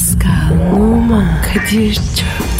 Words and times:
Pascal, 0.00 0.72
Oman, 0.72 1.42
Kadir 1.42 1.94
çok 1.94 2.49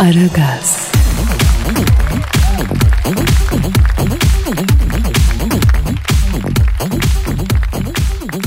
Aragaz, 0.00 0.92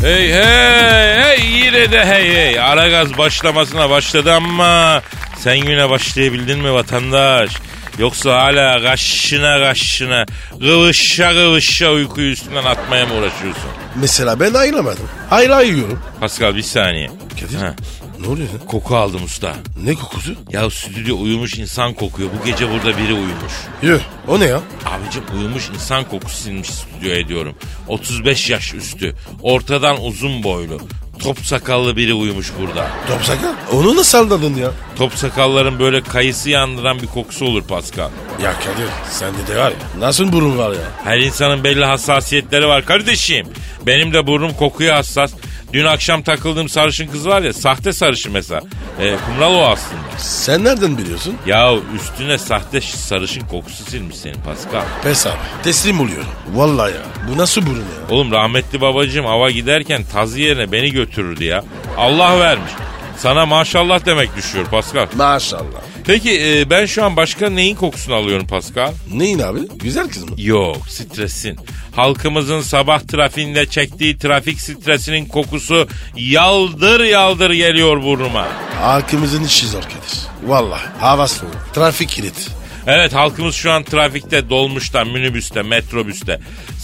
Hey 0.01 0.33
hey 0.33 1.23
hey 1.23 1.45
yine 1.51 1.91
de 1.91 2.05
hey 2.05 2.33
hey. 2.33 2.59
Aragaz 2.59 3.17
başlamasına 3.17 3.89
başladı 3.89 4.33
ama 4.33 5.01
sen 5.37 5.53
yine 5.53 5.89
başlayabildin 5.89 6.59
mi 6.59 6.73
vatandaş? 6.73 7.51
Yoksa 7.99 8.41
hala 8.41 8.81
kaşına 8.83 9.59
kaşına 9.59 10.25
kıvışa 10.59 11.33
kıvışa 11.33 11.91
uykuyu 11.91 12.31
üstünden 12.31 12.63
atmaya 12.63 13.05
mı 13.05 13.13
uğraşıyorsun? 13.13 13.82
Mesela 14.01 14.39
ben 14.39 14.53
ayrılamadım. 14.53 15.09
Ayrı 15.31 15.65
yiyorum. 15.65 15.99
Pascal 16.19 16.55
bir 16.55 16.61
saniye. 16.61 17.09
Kadir. 17.41 17.55
Ha, 17.57 17.75
Ne 18.21 18.27
oluyor 18.27 18.49
lan? 18.49 18.67
koku 18.67 18.95
aldım 18.95 19.23
usta. 19.23 19.53
Ne 19.83 19.93
kokusu? 19.93 20.35
Ya 20.51 20.69
stüdyo 20.69 21.17
uyumuş 21.21 21.57
insan 21.57 21.93
kokuyor. 21.93 22.29
Bu 22.41 22.45
gece 22.45 22.69
burada 22.71 22.97
biri 22.97 23.13
uyumuş. 23.13 23.53
Yuh. 23.81 23.99
O 24.27 24.39
ne 24.39 24.45
ya? 24.45 24.61
Abicim 24.85 25.23
uyumuş 25.37 25.69
insan 25.69 26.03
kokusu 26.09 26.37
sinmiş 26.37 26.69
stüdyoya 26.69 27.27
diyorum. 27.27 27.55
35 27.87 28.49
yaş 28.49 28.73
üstü. 28.73 29.15
Ortadan 29.41 30.03
uzun 30.03 30.43
boylu. 30.43 30.79
Top 31.23 31.39
sakallı 31.45 31.95
biri 31.97 32.13
uyumuş 32.13 32.51
burada. 32.61 32.87
Top 33.07 33.23
sakal. 33.25 33.53
Onu 33.73 33.95
nasıl 33.95 34.17
anladın 34.17 34.55
ya? 34.55 34.71
Top 34.95 35.13
sakalların 35.13 35.79
böyle 35.79 36.01
kayısı 36.01 36.49
yandıran 36.49 37.01
bir 37.01 37.07
kokusu 37.07 37.45
olur 37.45 37.63
Pascal. 37.63 38.09
Ya 38.43 38.53
Kadir 38.53 38.89
sende 39.09 39.47
de 39.47 39.57
var 39.59 39.71
ya. 39.71 39.99
Nasıl 39.99 40.31
burun 40.31 40.57
var 40.57 40.71
ya? 40.71 40.79
Her 41.03 41.17
insanın 41.19 41.63
belli 41.63 41.85
hassasiyetleri 41.85 42.67
var 42.67 42.85
kardeşim. 42.85 43.47
Benim 43.85 44.13
de 44.13 44.27
burnum 44.27 44.53
kokuya 44.53 44.97
hassas. 44.97 45.33
Dün 45.73 45.85
akşam 45.85 46.21
takıldığım 46.21 46.69
sarışın 46.69 47.07
kız 47.07 47.27
var 47.27 47.41
ya 47.41 47.53
sahte 47.53 47.93
sarışın 47.93 48.31
mesela. 48.31 48.61
E, 48.99 49.15
kumral 49.25 49.55
o 49.55 49.61
aslında. 49.67 50.01
Sen 50.17 50.63
nereden 50.63 50.97
biliyorsun? 50.97 51.35
Ya 51.45 51.73
üstüne 51.95 52.37
sahte 52.37 52.81
sarışın 52.81 53.41
kokusu 53.47 53.83
silmiş 53.83 54.15
senin 54.17 54.41
Pascal. 54.41 54.83
Pes 55.03 55.27
abi. 55.27 55.35
Teslim 55.63 55.99
oluyorum. 55.99 56.27
Vallahi 56.53 56.93
ya. 56.93 57.01
Bu 57.29 57.37
nasıl 57.37 57.61
burun 57.65 57.75
ya? 57.79 58.15
Oğlum 58.15 58.31
rahmetli 58.31 58.81
babacığım 58.81 59.25
ava 59.25 59.51
giderken 59.51 60.03
tazı 60.03 60.39
yerine 60.39 60.71
beni 60.71 60.91
götürürdü 60.91 61.43
ya. 61.43 61.63
Allah 61.97 62.39
vermiş. 62.39 62.71
Sana 63.17 63.45
maşallah 63.45 64.05
demek 64.05 64.35
düşüyor 64.37 64.65
Pascal. 64.65 65.07
Maşallah. 65.15 65.81
Peki 66.05 66.41
e, 66.41 66.69
ben 66.69 66.85
şu 66.85 67.05
an 67.05 67.15
başka 67.15 67.49
neyin 67.49 67.75
kokusunu 67.75 68.15
alıyorum 68.15 68.47
Pascal? 68.47 68.91
Neyin 69.13 69.39
abi? 69.39 69.59
Güzel 69.75 70.07
kız 70.07 70.23
mı? 70.29 70.35
Yok 70.37 70.77
stresin. 70.89 71.57
Halkımızın 71.95 72.61
sabah 72.61 72.99
trafiğinde 72.99 73.65
çektiği 73.65 74.17
trafik 74.17 74.61
stresinin 74.61 75.25
kokusu 75.25 75.87
yaldır 76.15 76.99
yaldır 76.99 77.51
geliyor 77.51 78.03
burnuma. 78.03 78.47
Halkımızın 78.81 79.43
işi 79.43 79.67
zor 79.67 79.81
Kadir. 79.81 80.19
Vallahi. 80.49 80.83
Hava 80.99 81.27
soğuk. 81.27 81.73
Trafik 81.73 82.09
kilit. 82.09 82.49
Evet 82.87 83.13
halkımız 83.13 83.55
şu 83.55 83.71
an 83.71 83.83
trafikte, 83.83 84.49
dolmuşta, 84.49 85.03
minibüste, 85.05 85.61
metrobüste, 85.61 86.39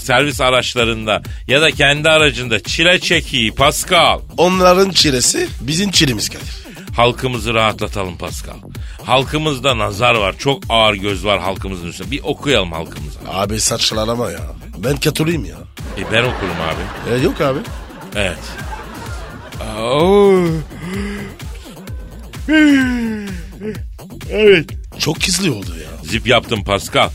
servis 0.10 0.42
araçlarında 0.42 1.22
ya 1.48 1.62
da 1.62 1.72
kendi 1.72 2.10
aracında 2.10 2.60
çile 2.64 3.00
çekiyi 3.00 3.52
Pascal. 3.52 4.20
Onların 4.38 4.90
çilesi 4.90 5.48
bizim 5.62 5.92
çilemiz 5.92 6.30
Kadir. 6.30 6.56
Halkımızı 6.96 7.54
rahatlatalım 7.54 8.18
Pascal. 8.18 8.54
Halkımızda 9.04 9.78
nazar 9.78 10.16
var. 10.16 10.36
Çok 10.38 10.64
ağır 10.70 10.94
göz 10.94 11.26
var 11.26 11.40
halkımızın 11.40 11.88
üstünde. 11.88 12.12
Bir 12.12 12.22
okuyalım 12.24 12.72
halkımıza. 12.72 13.20
Abi 13.28 13.60
saçmalama 13.60 14.32
ya. 14.32 14.40
Ben 14.78 14.98
katoliyim 14.98 15.46
ya. 15.46 15.58
E 15.98 16.12
ben 16.12 16.24
okurum 16.24 16.58
abi. 16.70 17.14
E, 17.14 17.24
yok 17.24 17.42
abi. 17.42 17.60
Evet. 18.16 18.40
Evet. 24.30 24.70
Çok 25.00 25.20
gizli 25.20 25.52
oldu 25.52 25.76
ya. 25.84 26.04
Zip 26.12 26.28
yaptım 26.28 26.64
Pascal. 26.64 27.10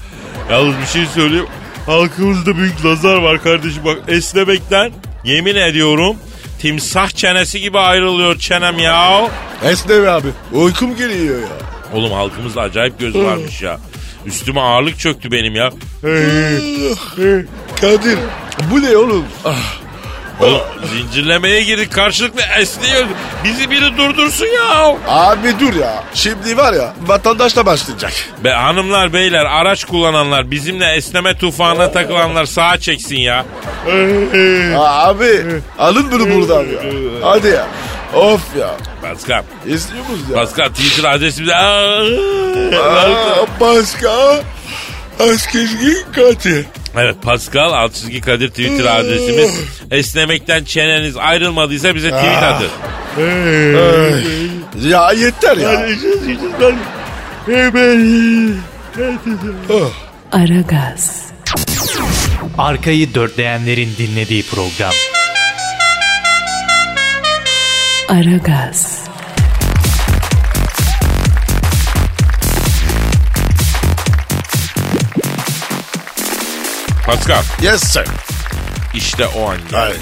Yalnız 0.51 0.79
bir 0.79 0.87
şey 0.87 1.07
söyleyeyim. 1.07 1.47
Halkımızda 1.87 2.57
büyük 2.57 2.85
nazar 2.85 3.17
var 3.17 3.43
kardeşim. 3.43 3.85
Bak 3.85 3.99
esnemekten 4.09 4.93
yemin 5.25 5.55
ediyorum 5.55 6.17
timsah 6.59 7.09
çenesi 7.09 7.61
gibi 7.61 7.79
ayrılıyor 7.79 8.39
çenem 8.39 8.79
ya. 8.79 9.31
Esneme 9.65 10.09
abi. 10.09 10.29
Uykum 10.53 10.97
geliyor 10.97 11.39
ya. 11.41 11.49
Oğlum 11.95 12.13
halkımızda 12.13 12.61
acayip 12.61 13.01
göz 13.01 13.15
varmış 13.15 13.63
ya. 13.63 13.81
Üstüme 14.27 14.61
ağırlık 14.61 14.99
çöktü 14.99 15.33
benim 15.33 15.55
ya. 15.55 15.71
Kadir. 17.81 18.19
Bu 18.71 18.83
ne 18.83 18.97
oğlum? 18.97 19.25
Ah, 19.45 19.51
Oğlum 19.51 19.84
zincirlemeye 20.93 21.63
girdik 21.63 21.93
karşılıklı 21.93 22.41
esniyor. 22.59 23.05
Bizi 23.45 23.71
biri 23.71 23.97
durdursun 23.97 24.47
ya. 24.47 24.97
abi 25.09 25.61
dur 25.61 25.75
ya. 25.75 26.05
Şimdi 26.15 26.57
var 26.57 26.73
ya 26.73 26.93
vatandaş 27.07 27.57
da 27.57 27.67
başlayacak. 27.67 28.13
Be 28.45 28.51
hanımlar 28.51 29.13
beyler 29.13 29.45
araç 29.45 29.85
kullananlar 29.85 30.51
bizimle 30.51 30.93
esneme 30.95 31.39
tufanına 31.39 31.93
takılanlar 31.93 32.45
sağa 32.45 32.79
çeksin 32.81 33.17
ya. 33.17 33.45
Abi 34.79 35.45
alın 35.79 36.13
bunu 36.13 36.35
buradan 36.35 36.63
ya. 36.63 36.81
Hadi 37.23 37.49
ya. 37.49 37.67
Of 38.15 38.57
ya. 38.61 38.71
Pascal. 39.03 39.43
İstiyor 39.67 40.01
musunuz 40.01 40.21
ya? 40.31 40.37
Pascal 40.37 40.69
Twitter 40.69 41.11
adresimize. 41.11 41.55
Aa, 41.55 42.01
Aa, 42.77 43.47
başka. 43.61 44.41
Askeri 45.21 45.97
Kadir. 46.15 46.67
Evet 46.97 47.17
Pascal 47.23 47.73
alt 47.73 47.95
çizgi 47.95 48.21
Kadir 48.21 48.49
Twitter 48.49 48.85
adresimiz. 49.01 49.51
Esnemekten 49.91 50.65
çeneniz 50.65 51.17
ayrılmadıysa 51.17 51.95
bize 51.95 52.11
tweet 52.11 52.43
atın. 52.43 52.69
Ya 54.89 55.13
yeter 55.13 55.57
ya. 55.57 55.87
Aragaz, 60.33 61.25
Arkayı 62.59 63.15
dörtleyenlerin 63.15 63.91
dinlediği 63.99 64.43
program. 64.43 64.93
Aragaz, 68.09 68.94
Pascal 77.07 77.43
Yes 77.63 77.83
sir. 77.83 78.05
işte 78.95 79.27
o 79.27 79.49
an 79.51 79.57
geldi. 79.71 79.95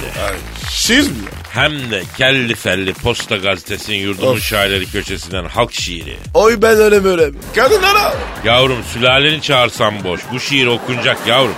Siz 0.70 1.08
mi? 1.08 1.16
Hem 1.50 1.90
de 1.90 2.02
kelli 2.18 2.54
felli 2.54 2.92
Posta 2.92 3.36
Gazetesi'nin 3.36 3.96
yurdumun 3.96 4.32
Of. 4.36 4.42
şairleri 4.42 4.86
köşesinden 4.90 5.44
halk 5.44 5.72
şiiri. 5.74 6.16
Oy 6.34 6.62
ben 6.62 6.76
öyle 6.76 7.04
böyle. 7.04 7.30
Kadınlara. 7.54 8.14
Yavrum 8.44 8.84
sülaleni 8.92 9.42
çağırsam 9.42 10.04
boş. 10.04 10.20
Bu 10.32 10.40
şiir 10.40 10.66
okunacak 10.66 11.18
yavrum. 11.26 11.54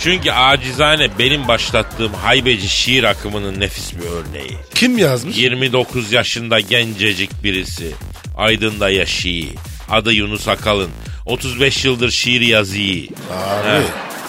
Çünkü 0.00 0.30
acizane 0.30 1.18
benim 1.18 1.48
başlattığım 1.48 2.14
haybeci 2.14 2.68
şiir 2.68 3.04
akımının 3.04 3.60
nefis 3.60 3.92
bir 3.92 4.06
örneği. 4.06 4.56
Kim 4.74 4.98
yazmış? 4.98 5.36
29 5.38 6.12
yaşında 6.12 6.60
gencecik 6.60 7.44
birisi. 7.44 7.90
Aydın'da 8.36 8.90
yaşıyor. 8.90 9.46
Adı 9.90 10.12
Yunus 10.12 10.48
Akalın. 10.48 10.90
35 11.26 11.84
yıldır 11.84 12.10
şiir 12.10 12.40
yazıyor. 12.40 13.04
Abi. 13.32 13.84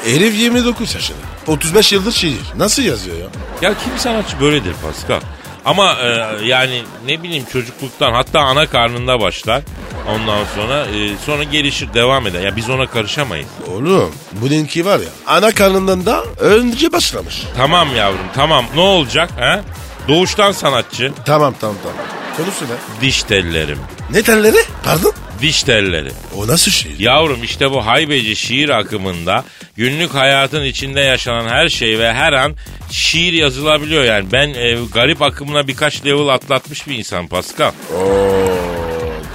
Herif 0.06 0.40
29 0.40 0.96
yaşında. 0.96 1.18
35 1.48 1.92
yıldır 1.94 2.12
şiir. 2.12 2.42
Nasıl 2.58 2.84
yazıyor 2.84 3.18
ya? 3.18 3.26
Ya 3.62 3.74
kim 3.84 3.98
sanatçı 3.98 4.40
böyledir 4.40 4.74
Pascal. 4.84 5.20
Ama 5.66 5.94
e, 5.94 6.08
yani 6.46 6.82
ne 7.08 7.24
bileyim 7.24 7.46
çocukluktan 7.54 8.14
hatta 8.14 8.40
ana 8.40 8.68
karnında 8.68 9.20
başlar. 9.20 9.62
Ondan 10.10 10.44
sonra 10.56 10.86
e, 10.86 11.18
sonra 11.26 11.44
gelişir 11.44 11.94
devam 11.94 12.28
eder. 12.28 12.42
Ya 12.42 12.56
biz 12.56 12.70
ona 12.70 12.88
karışamayız. 12.88 13.48
Oğlum 13.72 14.12
bununki 14.32 14.86
var 14.86 15.00
ya 15.00 15.06
ana 15.28 15.52
karnından 15.52 16.06
da 16.06 16.24
önce 16.40 16.92
başlamış. 16.92 17.44
Tamam 17.58 17.96
yavrum 17.96 18.20
tamam 18.36 18.66
ne 18.76 18.82
olacak 18.82 19.30
ha? 19.40 19.62
Doğuştan 20.08 20.52
sanatçı. 20.52 21.12
Tamam 21.26 21.54
tamam 21.62 21.76
tamam. 21.84 21.98
Konusu 22.38 22.66
ne? 22.66 23.02
Diş 23.02 23.24
tellerim. 23.24 23.80
Ne 24.12 24.24
telleri? 24.24 24.58
Pardon? 24.84 25.14
Diş 25.42 25.64
telleri. 25.64 26.10
O 26.38 26.48
nasıl 26.48 26.72
şiir? 26.72 27.00
Yavrum 27.00 27.44
işte 27.44 27.72
bu 27.72 27.86
haybeci 27.86 28.36
şiir 28.36 28.70
akımında 28.70 29.44
Günlük 29.78 30.14
hayatın 30.14 30.64
içinde 30.64 31.00
yaşanan 31.02 31.48
her 31.48 31.70
şey 31.70 32.00
ve 32.00 32.14
her 32.14 32.34
an 32.34 32.56
şiir 32.92 33.34
yazılabiliyor 33.34 34.04
yani. 34.04 34.32
Ben 34.32 34.48
e, 34.54 34.78
garip 34.94 35.22
akımına 35.22 35.68
birkaç 35.68 36.06
level 36.06 36.28
atlatmış 36.28 36.88
bir 36.88 36.98
insan 36.98 37.28
Pascal. 37.28 37.72
Oo, 37.98 38.50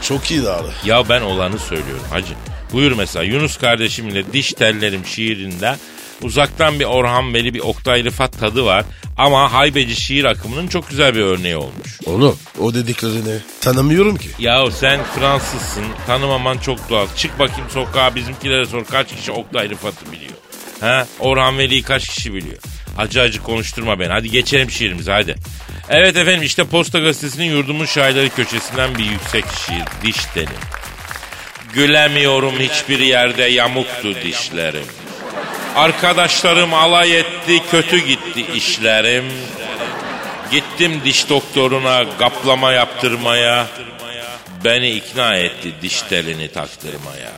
çok 0.03 0.31
iyi 0.31 0.49
abi. 0.49 0.69
Ya 0.85 1.09
ben 1.09 1.21
olanı 1.21 1.59
söylüyorum 1.59 2.05
hacı. 2.11 2.35
Buyur 2.73 2.93
mesela 2.93 3.23
Yunus 3.25 3.57
kardeşimle 3.57 4.33
Diş 4.33 4.53
Tellerim 4.53 5.07
şiirinde 5.07 5.77
uzaktan 6.23 6.81
bir 6.81 6.85
Orhan 6.85 7.35
Veli 7.35 7.55
bir 7.55 7.61
Oktay 7.61 8.05
Rıfat 8.05 8.41
tadı 8.41 8.65
var. 8.65 8.85
Ama 9.17 9.53
haybeci 9.53 9.97
şiir 9.97 10.25
akımının 10.25 10.69
çok 10.69 10.91
güzel 10.91 11.15
bir 11.15 11.21
örneği 11.21 11.57
olmuş. 11.57 11.99
Oğlum 12.07 12.39
o 12.61 12.75
dediklerini 12.75 13.39
tanımıyorum 13.61 14.17
ki. 14.17 14.29
Yahu 14.39 14.71
sen 14.71 15.01
Fransızsın 15.05 15.85
tanımaman 16.07 16.59
çok 16.59 16.91
doğal. 16.91 17.07
Çık 17.17 17.39
bakayım 17.39 17.71
sokağa 17.71 18.15
bizimkilere 18.15 18.67
sor 18.67 18.85
kaç 18.85 19.17
kişi 19.17 19.33
Oktay 19.33 19.71
Rıfat'ı 19.71 20.13
biliyor. 20.13 20.33
Ha? 20.81 21.07
Orhan 21.19 21.59
Veli'yi 21.59 21.83
kaç 21.83 22.09
kişi 22.09 22.35
biliyor? 22.35 22.59
Acı 22.99 23.21
acı 23.21 23.43
konuşturma 23.43 24.01
beni. 24.01 24.09
Hadi 24.13 24.31
geçelim 24.31 24.71
şiirimize 24.71 25.13
hadi. 25.13 25.35
Evet 25.89 26.17
efendim 26.17 26.43
işte 26.43 26.65
Posta 26.65 26.99
Gazetesi'nin 26.99 27.45
yurdumun 27.57 27.87
şairleri 27.87 28.31
köşesinden 28.31 28.99
bir 28.99 29.05
yüksek 29.05 29.45
şiir. 29.67 29.85
Diş 30.03 30.25
telim. 30.35 30.49
Gülemiyorum 31.75 32.55
hiçbir 32.59 32.99
yerde 32.99 33.43
yamuktu 33.43 34.15
dişlerim. 34.25 34.85
Arkadaşlarım 35.77 36.75
alay 36.75 37.19
etti, 37.19 37.63
kötü 37.71 37.99
gitti 37.99 38.47
işlerim. 38.55 39.25
Gittim 40.51 41.01
diş 41.05 41.29
doktoruna 41.29 42.05
kaplama 42.19 42.73
yaptırmaya. 42.73 43.67
Beni 44.65 44.91
ikna 44.91 45.37
etti 45.37 45.73
diş 45.83 46.03
telini 46.03 46.49
taktırmaya. 46.49 47.33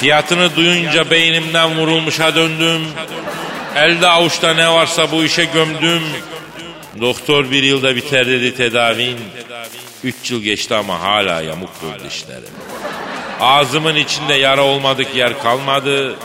Fiyatını 0.00 0.56
duyunca 0.56 1.10
beynimden 1.10 1.78
vurulmuşa 1.78 2.34
döndüm. 2.34 2.86
Elde 3.76 4.08
avuçta 4.08 4.54
ne 4.54 4.70
varsa 4.70 5.12
bu 5.12 5.24
işe 5.24 5.44
gömdüm. 5.44 6.02
Doktor 7.00 7.50
bir 7.50 7.62
yılda 7.62 7.96
biter 7.96 8.26
dedi 8.26 8.56
tedavin. 8.56 9.18
Üç 10.04 10.30
yıl 10.30 10.42
geçti 10.42 10.74
ama 10.74 11.00
hala 11.00 11.40
yamuktur 11.40 12.04
dişlerim. 12.04 12.54
Ağzımın 13.40 13.96
içinde 13.96 14.34
yara 14.34 14.62
olmadık 14.62 15.14
yer 15.14 15.42
kalmadı. 15.42 16.16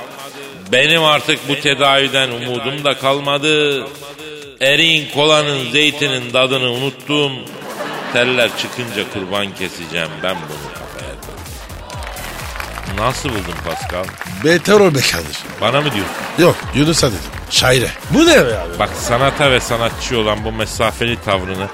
Benim 0.71 1.03
artık 1.03 1.49
bu 1.49 1.55
tedaviden 1.55 2.29
umudum 2.31 2.83
da 2.83 2.97
kalmadı. 2.97 3.83
Eriğin 4.61 5.09
kolanın 5.13 5.71
zeytinin 5.71 6.31
tadını 6.31 6.71
unuttum. 6.71 7.31
Teller 8.13 8.49
çıkınca 8.57 9.13
kurban 9.13 9.55
keseceğim 9.55 10.09
ben 10.23 10.35
bunu 10.35 10.73
kafaya. 10.73 11.13
Nasıl 13.07 13.29
buldun 13.29 13.55
Pascal? 13.65 14.03
Beter 14.43 14.73
ol 14.79 14.95
be 14.95 14.99
kardeşim. 14.99 15.47
Bana 15.61 15.81
mı 15.81 15.93
diyorsun? 15.93 16.13
Yok 16.39 16.55
Yunus'a 16.75 17.07
dedim. 17.07 17.19
Şaire. 17.49 17.87
Bu 18.09 18.27
ne 18.27 18.45
be 18.45 18.57
abi? 18.59 18.79
Bak 18.79 18.89
sanata 18.99 19.51
ve 19.51 19.59
sanatçı 19.59 20.19
olan 20.19 20.43
bu 20.45 20.51
mesafeli 20.51 21.21
tavrını 21.25 21.67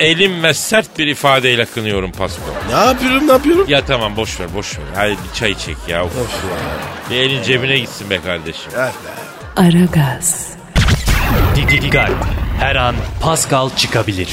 elim 0.00 0.42
ve 0.42 0.54
sert 0.54 0.98
bir 0.98 1.06
ifadeyle 1.06 1.64
kınıyorum 1.64 2.12
Pascal. 2.12 2.44
Ne 2.70 2.86
yapıyorum 2.86 3.28
ne 3.28 3.32
yapıyorum? 3.32 3.64
Ya 3.68 3.84
tamam 3.84 4.16
boş 4.16 4.40
ver 4.40 4.54
boş 4.54 4.78
ver. 4.78 4.84
Hadi 4.94 5.10
bir 5.10 5.38
çay 5.38 5.58
çek 5.58 5.76
ya. 5.88 6.04
Of. 6.04 6.16
Of 6.18 6.44
ya. 6.44 7.10
Bir 7.10 7.16
elin 7.16 7.42
cebine 7.42 7.78
gitsin 7.78 8.10
be 8.10 8.20
kardeşim. 8.20 8.72
Evet 8.76 8.94
be. 8.94 9.20
Aragaz, 9.62 10.48
Didi 11.56 11.90
Gal. 11.90 12.10
Her 12.60 12.76
an 12.76 12.94
Pascal 13.20 13.70
çıkabilir. 13.76 14.28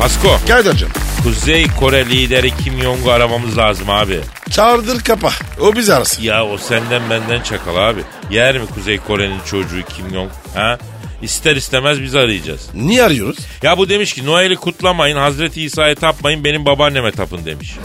Pasko, 0.00 0.38
Kadir'cim 0.48 0.88
Kuzey 1.22 1.66
Kore 1.80 2.06
lideri 2.06 2.56
Kim 2.56 2.82
Jong'u 2.82 3.10
aramamız 3.10 3.58
lazım 3.58 3.90
abi. 3.90 4.20
Çağırdır 4.52 5.00
kapa. 5.00 5.30
O 5.60 5.76
bizi 5.76 5.94
arasın. 5.94 6.22
Ya 6.22 6.44
o 6.46 6.58
senden 6.58 7.10
benden 7.10 7.42
çakal 7.42 7.76
abi. 7.76 8.00
Yer 8.30 8.58
mi 8.58 8.66
Kuzey 8.74 8.98
Kore'nin 8.98 9.40
çocuğu 9.50 9.82
Kim 9.96 10.10
Jong? 10.10 10.30
Ha? 10.54 10.78
İster 11.22 11.56
istemez 11.56 12.02
biz 12.02 12.14
arayacağız. 12.14 12.68
Niye 12.74 13.02
arıyoruz? 13.04 13.38
Ya 13.62 13.78
bu 13.78 13.88
demiş 13.88 14.12
ki 14.12 14.26
Noel'i 14.26 14.56
kutlamayın, 14.56 15.16
Hazreti 15.16 15.62
İsa'ya 15.62 15.94
tapmayın, 15.94 16.44
benim 16.44 16.64
babaanneme 16.64 17.12
tapın 17.12 17.44
demiş. 17.44 17.76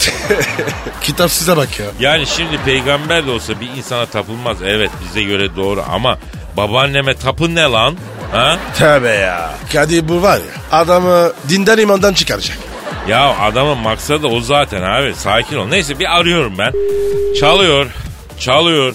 Kitap 1.02 1.30
size 1.30 1.56
bak 1.56 1.80
ya. 1.80 1.86
Yani 2.00 2.26
şimdi 2.26 2.58
peygamber 2.64 3.26
de 3.26 3.30
olsa 3.30 3.60
bir 3.60 3.68
insana 3.76 4.06
tapılmaz. 4.06 4.56
Evet 4.62 4.90
bize 5.08 5.22
göre 5.22 5.56
doğru 5.56 5.84
ama 5.90 6.18
babaanneme 6.56 7.14
tapın 7.14 7.54
ne 7.54 7.62
lan? 7.62 7.96
Ha? 8.32 8.58
Tövbe 8.78 9.08
ya. 9.08 9.54
Kadir 9.72 10.08
bu 10.08 10.22
var 10.22 10.36
ya 10.36 10.78
adamı 10.78 11.32
dinden 11.48 11.78
imandan 11.78 12.14
çıkaracak. 12.14 12.58
Ya 13.08 13.36
adamın 13.40 13.78
maksadı 13.78 14.26
o 14.26 14.40
zaten 14.40 14.82
abi. 14.82 15.14
Sakin 15.14 15.56
ol. 15.56 15.66
Neyse 15.68 15.98
bir 15.98 16.16
arıyorum 16.18 16.54
ben. 16.58 16.72
Çalıyor. 17.40 17.86
Çalıyor. 18.40 18.94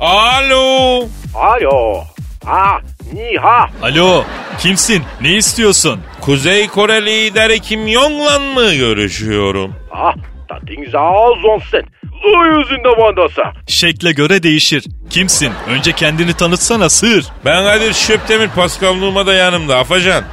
Alo. 0.00 1.06
Alo. 1.34 2.04
Ah, 2.46 2.80
ni 3.12 3.36
ha. 3.38 3.66
Alo, 3.82 4.24
kimsin? 4.58 5.02
Ne 5.20 5.32
istiyorsun? 5.36 6.00
Kuzey 6.20 6.68
Kore 6.68 7.06
lideri 7.06 7.60
Kim 7.60 7.88
Jong'la 7.88 8.38
mı 8.38 8.74
görüşüyorum? 8.74 9.74
Ah, 9.92 10.14
da 10.50 10.66
ding 10.66 10.88
zao 10.90 11.34
zonsen. 11.42 11.82
O 12.36 12.44
yüzünde 12.44 12.88
vandasa. 12.88 13.52
Şekle 13.66 14.12
göre 14.12 14.42
değişir. 14.42 14.84
Kimsin? 15.10 15.52
Önce 15.68 15.92
kendini 15.92 16.32
tanıtsana 16.34 16.88
sığır. 16.88 17.24
Ben 17.44 17.64
Kadir 17.64 17.92
Şöptemir 17.92 18.48
Pascal 18.48 18.94
Numa 18.94 19.26
da 19.26 19.34
yanımda. 19.34 19.78
Afacan. 19.78 20.24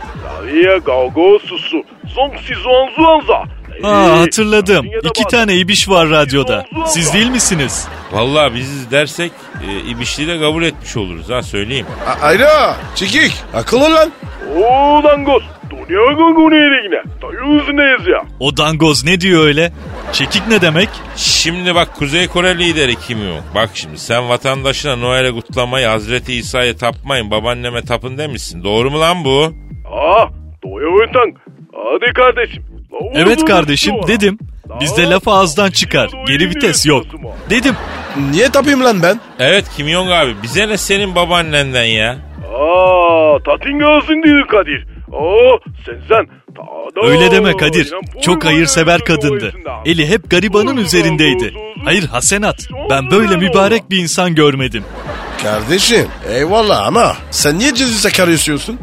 Aa 3.84 4.20
hatırladım. 4.20 4.86
İki 5.10 5.24
tane 5.32 5.56
ibiş 5.56 5.90
var 5.90 6.10
radyoda. 6.10 6.66
Siz 6.88 7.14
değil 7.14 7.30
misiniz? 7.30 7.88
Vallahi 8.12 8.56
biziz 8.56 8.92
dersek 8.92 9.32
e, 9.70 9.90
ibişliği 9.90 10.28
de 10.28 10.40
kabul 10.40 10.64
etmiş 10.64 10.98
oluruz 10.98 11.30
ha 11.30 11.44
söyleyeyim. 11.44 11.86
A- 12.08 12.26
Ayra 12.26 12.76
çekik 12.96 13.34
akıl 13.54 13.78
ol 13.82 13.92
lan. 13.92 14.12
O 14.58 15.04
dangos. 15.04 15.44
Dünya 15.72 16.14
gongoneyine. 16.14 17.04
Da 17.22 17.28
yüzündeyiz 17.54 18.08
ya. 18.08 18.24
O 18.40 18.58
dangoz 18.58 19.04
ne 19.06 19.22
diyor 19.22 19.46
öyle? 19.46 19.72
Çekik 20.14 20.48
ne 20.48 20.62
demek? 20.62 20.90
Şimdi 21.16 21.76
bak 21.76 21.96
Kuzey 21.96 22.28
Kore 22.28 22.58
lideri 22.60 22.96
Kim 22.96 23.18
Jong. 23.20 23.44
Bak 23.56 23.70
şimdi 23.74 23.98
sen 23.98 24.30
vatandaşına 24.30 24.96
Noel'e 24.96 25.32
kutlamayı 25.32 25.88
Hazreti 25.88 26.34
İsa'ya 26.34 26.78
tapmayın 26.78 27.32
babaanneme 27.32 27.82
tapın 27.86 28.18
demişsin. 28.18 28.64
Doğru 28.64 28.92
mu 28.92 29.00
lan 29.00 29.26
bu? 29.26 29.54
Ah, 29.92 30.30
doya 30.64 31.12
tang. 31.14 31.36
Hadi 31.74 32.14
kardeşim. 32.14 32.64
La 32.94 33.22
Evet 33.22 33.46
kardeşim 33.46 33.96
dedim. 34.08 34.38
Bizde 34.80 35.10
laf 35.10 35.28
ağızdan 35.28 35.70
çıkar. 35.72 36.10
Geri 36.28 36.50
vites 36.50 36.86
yok. 36.86 37.06
Dedim. 37.50 37.76
Niye 38.32 38.50
tapayım 38.50 38.84
lan 38.84 39.04
ben? 39.04 39.20
Evet 39.40 39.66
Kim 39.78 39.88
Jong 39.90 40.12
abi 40.12 40.36
bize 40.44 40.68
ne 40.68 40.78
senin 40.78 41.16
babaannenden 41.16 41.84
ya? 41.84 42.12
Aa, 42.54 43.38
tatin 43.46 43.80
görsün 43.80 44.24
diyor 44.24 44.48
Kadir. 44.48 44.88
Oo, 45.12 45.60
sen 45.86 46.00
sen. 46.10 46.28
Öyle 47.04 47.32
deme 47.32 47.58
Kadir. 47.58 47.94
Çok 48.22 48.46
hayırsever 48.46 49.00
kadındı. 49.00 49.54
Eli 49.86 50.10
hep 50.10 50.30
garibanın 50.32 50.78
üzerindeydi. 50.78 51.54
Hayır 51.86 52.04
Hasenat. 52.08 52.68
Ben 52.90 53.12
böyle 53.12 53.38
mübarek 53.38 53.90
bir 53.90 53.98
insan 53.98 54.36
görmedim. 54.36 54.84
Kardeşim 55.44 56.08
eyvallah 56.34 56.88
ama 56.88 57.16
sen 57.32 57.60
niye 57.60 57.74
Cezus'a 57.74 58.10
karışıyorsun? 58.10 58.80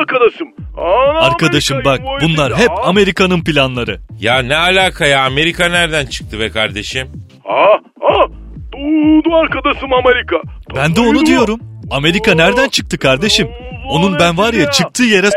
Arkadaşım. 0.00 0.48
Ana 0.76 1.20
Arkadaşım 1.20 1.84
bak 1.84 2.00
bunlar 2.22 2.58
hep 2.58 2.70
Amerika'nın 2.84 3.44
planları. 3.44 4.00
Ya 4.20 4.42
ne 4.42 4.56
alaka 4.56 5.06
ya 5.06 5.24
Amerika 5.24 5.68
nereden 5.68 6.06
çıktı 6.06 6.40
be 6.40 6.50
kardeşim? 6.50 7.08
Ha 7.44 7.66
ha. 8.00 8.26
Doğdu 8.72 9.34
arkadaşım 9.36 9.92
Amerika. 9.92 10.36
Ben 10.76 10.96
de 10.96 11.00
onu 11.00 11.26
diyorum. 11.26 11.60
Amerika 11.90 12.34
nereden 12.34 12.68
çıktı 12.68 12.98
kardeşim? 12.98 13.48
Onun 13.88 14.18
ben 14.18 14.38
var 14.38 14.52
ya 14.52 14.70
çıktığı 14.70 15.04
yere. 15.04 15.28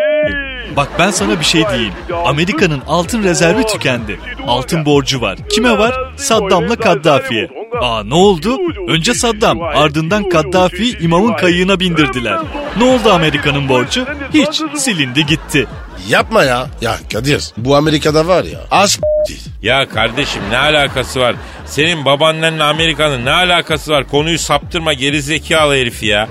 Bak 0.76 0.90
ben 1.00 1.10
sana 1.12 1.40
bir 1.40 1.46
şey 1.46 1.64
diyeyim. 1.70 1.94
Amerika'nın 2.26 2.82
altın 2.88 3.24
rezervi 3.24 3.66
tükendi. 3.66 4.20
Altın 4.48 4.86
borcu 4.86 5.22
var. 5.22 5.38
Kime 5.50 5.78
var? 5.78 5.96
Saddam'la 6.16 6.76
Kaddafi'ye. 6.76 7.50
Aa 7.82 8.04
ne 8.04 8.14
oldu? 8.14 8.58
Önce 8.88 9.14
Saddam, 9.14 9.62
ardından 9.62 10.30
Kaddafi 10.30 10.98
imamın 11.00 11.34
kayığına 11.34 11.80
bindirdiler. 11.80 12.38
Ne 12.78 12.84
oldu 12.84 13.12
Amerika'nın 13.14 13.70
borcu? 13.70 14.06
Hiç, 14.34 14.62
silindi 14.76 15.26
gitti. 15.26 15.68
Yapma 16.08 16.44
ya. 16.44 16.68
Ya 16.82 16.96
Kadir 17.14 17.44
bu 17.58 17.76
Amerika'da 17.76 18.28
var 18.28 18.44
ya 18.44 18.60
az 18.72 19.00
değil. 19.30 19.42
Ya 19.62 19.90
kardeşim 19.90 20.42
ne 20.50 20.58
alakası 20.58 21.20
var? 21.20 21.36
Senin 21.66 22.06
babaannenle 22.06 22.64
Amerika'nın 22.64 23.26
ne 23.26 23.32
alakası 23.32 23.92
var? 23.92 24.08
Konuyu 24.08 24.40
saptırma 24.40 24.94
geri 24.94 25.22
zekalı 25.22 25.76
herif 25.76 26.04
ya. 26.04 26.28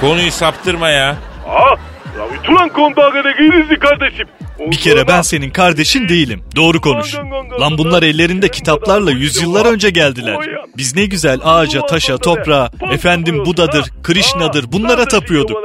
Konuyu 0.00 0.30
saptırma 0.30 0.88
ya. 0.88 1.16
Ha. 1.48 1.76
Ya 2.18 2.42
tulan 2.42 2.68
kondağı 2.68 3.14
da 3.24 3.30
girizdi 3.30 3.78
kardeşim. 3.78 4.26
Bir 4.58 4.76
kere 4.76 5.08
ben 5.08 5.22
senin 5.22 5.50
kardeşin 5.50 6.08
değilim. 6.08 6.42
Doğru 6.56 6.80
konuş. 6.80 7.14
Lan 7.60 7.78
bunlar 7.78 8.02
ellerinde 8.02 8.48
kitaplarla 8.48 9.10
yüzyıllar 9.10 9.66
önce 9.66 9.90
geldiler. 9.90 10.36
Biz 10.76 10.96
ne 10.96 11.06
güzel 11.06 11.38
ağaca, 11.44 11.86
taşa, 11.86 12.18
toprağa, 12.18 12.70
efendim 12.92 13.44
Buda'dır, 13.46 13.84
Krishna'dır 14.02 14.72
bunlara 14.72 15.08
tapıyorduk. 15.08 15.56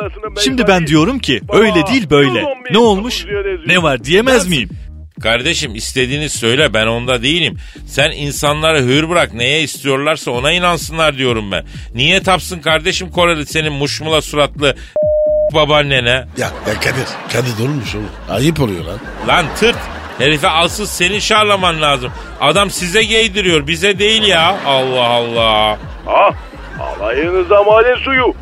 Şimdi 0.43 0.67
ben 0.67 0.88
diyorum 0.88 1.19
ki 1.19 1.41
öyle 1.53 1.88
değil 1.88 2.10
böyle. 2.10 2.43
Ne 2.72 2.77
olmuş? 2.77 3.25
Ne 3.67 3.84
var 3.84 4.03
diyemez 4.03 4.48
miyim? 4.48 4.69
Kardeşim 5.22 5.75
istediğini 5.75 6.29
söyle 6.29 6.74
ben 6.74 6.88
onda 6.88 7.24
değilim. 7.24 7.58
Sen 7.88 8.12
insanları 8.12 8.84
hür 8.84 9.10
bırak 9.10 9.34
neye 9.34 9.63
istiyorlarsa 9.63 10.31
ona 10.31 10.51
inansınlar 10.51 11.17
diyorum 11.17 11.51
ben. 11.51 11.65
Niye 11.96 12.24
tapsın 12.24 12.60
kardeşim 12.60 13.12
Koreli 13.12 13.46
senin 13.46 13.74
muşmula 13.74 14.22
suratlı 14.22 14.75
babaannene? 15.53 16.10
Ya, 16.10 16.48
ya 16.68 16.74
Kadir. 16.74 17.08
Kadir 17.34 17.63
olmuş 17.63 17.96
oğlum. 17.96 18.10
Ayıp 18.29 18.60
oluyor 18.62 18.86
lan. 18.86 19.00
Lan 19.27 19.46
tırt. 19.60 19.75
Herife 20.18 20.48
alsın 20.48 20.86
seni 20.86 21.22
şarlaman 21.22 21.82
lazım. 21.82 22.12
Adam 22.41 22.70
size 22.70 23.03
giydiriyor 23.03 23.68
bize 23.68 24.00
değil 24.00 24.24
ya. 24.24 24.56
Allah 24.65 25.06
Allah. 25.06 25.77
Ha? 26.06 26.29
Alayınıza 27.00 27.63
maden 27.63 27.96
suyu. 27.96 28.34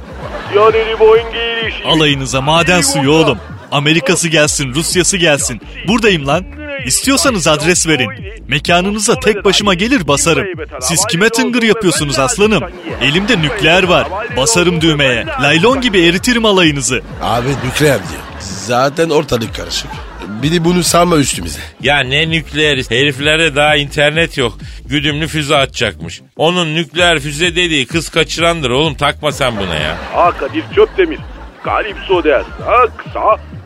Yani 0.55 0.99
boyun 0.99 1.25
giyilişi. 1.31 1.83
Alayınıza 1.85 2.41
maden 2.41 2.81
suyu 2.81 3.11
oğlum. 3.11 3.39
Amerikası 3.71 4.27
gelsin, 4.29 4.73
Rusyası 4.73 5.17
gelsin. 5.17 5.61
Buradayım 5.87 6.27
lan. 6.27 6.45
İstiyorsanız 6.87 7.47
adres 7.47 7.87
verin. 7.87 8.09
Mekanınıza 8.47 9.19
tek 9.19 9.45
başıma 9.45 9.73
gelir 9.73 10.07
basarım. 10.07 10.47
Siz 10.81 11.05
kime 11.05 11.29
tıngır 11.29 11.63
yapıyorsunuz 11.63 12.19
aslanım? 12.19 12.63
Elimde 13.01 13.41
nükleer 13.41 13.83
var. 13.83 14.07
Basarım 14.37 14.81
düğmeye. 14.81 15.25
Laylon 15.41 15.81
gibi 15.81 16.05
eritirim 16.05 16.45
alayınızı. 16.45 17.01
Abi 17.21 17.47
nükleer 17.65 17.99
diyor. 18.09 18.21
Zaten 18.39 19.09
ortalık 19.09 19.55
karışık. 19.55 19.89
Bir 20.43 20.51
de 20.51 20.65
bunu 20.65 20.83
salma 20.83 21.17
üstümüze. 21.17 21.59
Ya 21.81 21.99
ne 21.99 22.29
nükleer 22.29 22.77
heriflerde 22.89 23.55
daha 23.55 23.75
internet 23.75 24.37
yok. 24.37 24.57
Güdümlü 24.85 25.27
füze 25.27 25.55
atacakmış. 25.55 26.21
Onun 26.35 26.75
nükleer 26.75 27.19
füze 27.19 27.55
dediği 27.55 27.85
kız 27.85 28.09
kaçırandır 28.09 28.69
oğlum 28.69 28.95
takma 28.95 29.31
sen 29.31 29.57
buna 29.57 29.75
ya. 29.75 29.97
Ha 30.13 30.31
Kadir 30.37 30.63
Çöptemir. 30.75 31.19
Kalipso 31.19 31.36
dersin. 32.23 32.51
Ha 32.65 32.85
kısa. 32.97 33.19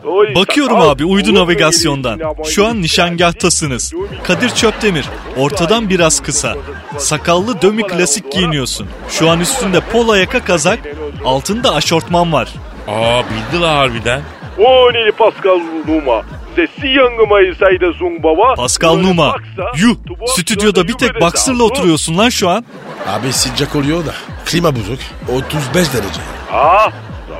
Oy, 0.04 0.34
Bakıyorum 0.34 0.80
abi 0.80 1.04
uydu 1.04 1.34
navigasyondan. 1.34 2.20
Şu 2.50 2.66
an 2.66 2.82
nişangahtasınız. 2.82 3.92
Kadir 4.24 4.48
Çöptemir. 4.48 5.08
Ortadan 5.36 5.90
biraz 5.90 6.20
kısa. 6.22 6.56
Sakallı 6.98 7.62
dömi 7.62 7.82
klasik 7.82 8.32
giyiniyorsun. 8.32 8.88
Şu 9.08 9.30
an 9.30 9.40
üstünde 9.40 9.80
polo 9.80 10.14
yaka 10.14 10.44
kazak. 10.44 10.78
Altında 11.24 11.74
aşortman 11.74 12.32
var. 12.32 12.48
Aa 12.88 13.22
bildi 13.22 13.62
la 13.62 13.74
harbiden. 13.78 14.22
O 14.58 14.92
neli 14.92 15.12
Pascal 15.12 15.60
Numa. 15.88 16.22
Sesi 16.56 16.86
yangımayı 16.86 17.54
sayda 17.54 17.92
sun 17.92 18.22
baba. 18.22 18.54
Pascal 18.54 18.96
Numa. 18.96 19.36
Yuh 19.76 19.96
stüdyoda 20.26 20.88
bir 20.88 20.92
tek 20.94 21.20
boxer'la 21.20 21.62
oturuyorsun 21.64 22.18
lan 22.18 22.28
şu 22.28 22.48
an. 22.48 22.64
Abi 23.08 23.32
sıcak 23.32 23.76
oluyor 23.76 24.06
da. 24.06 24.14
Klima 24.44 24.76
bozuk. 24.76 24.98
35 25.28 25.74
derece. 25.74 26.20
Ha? 26.50 26.92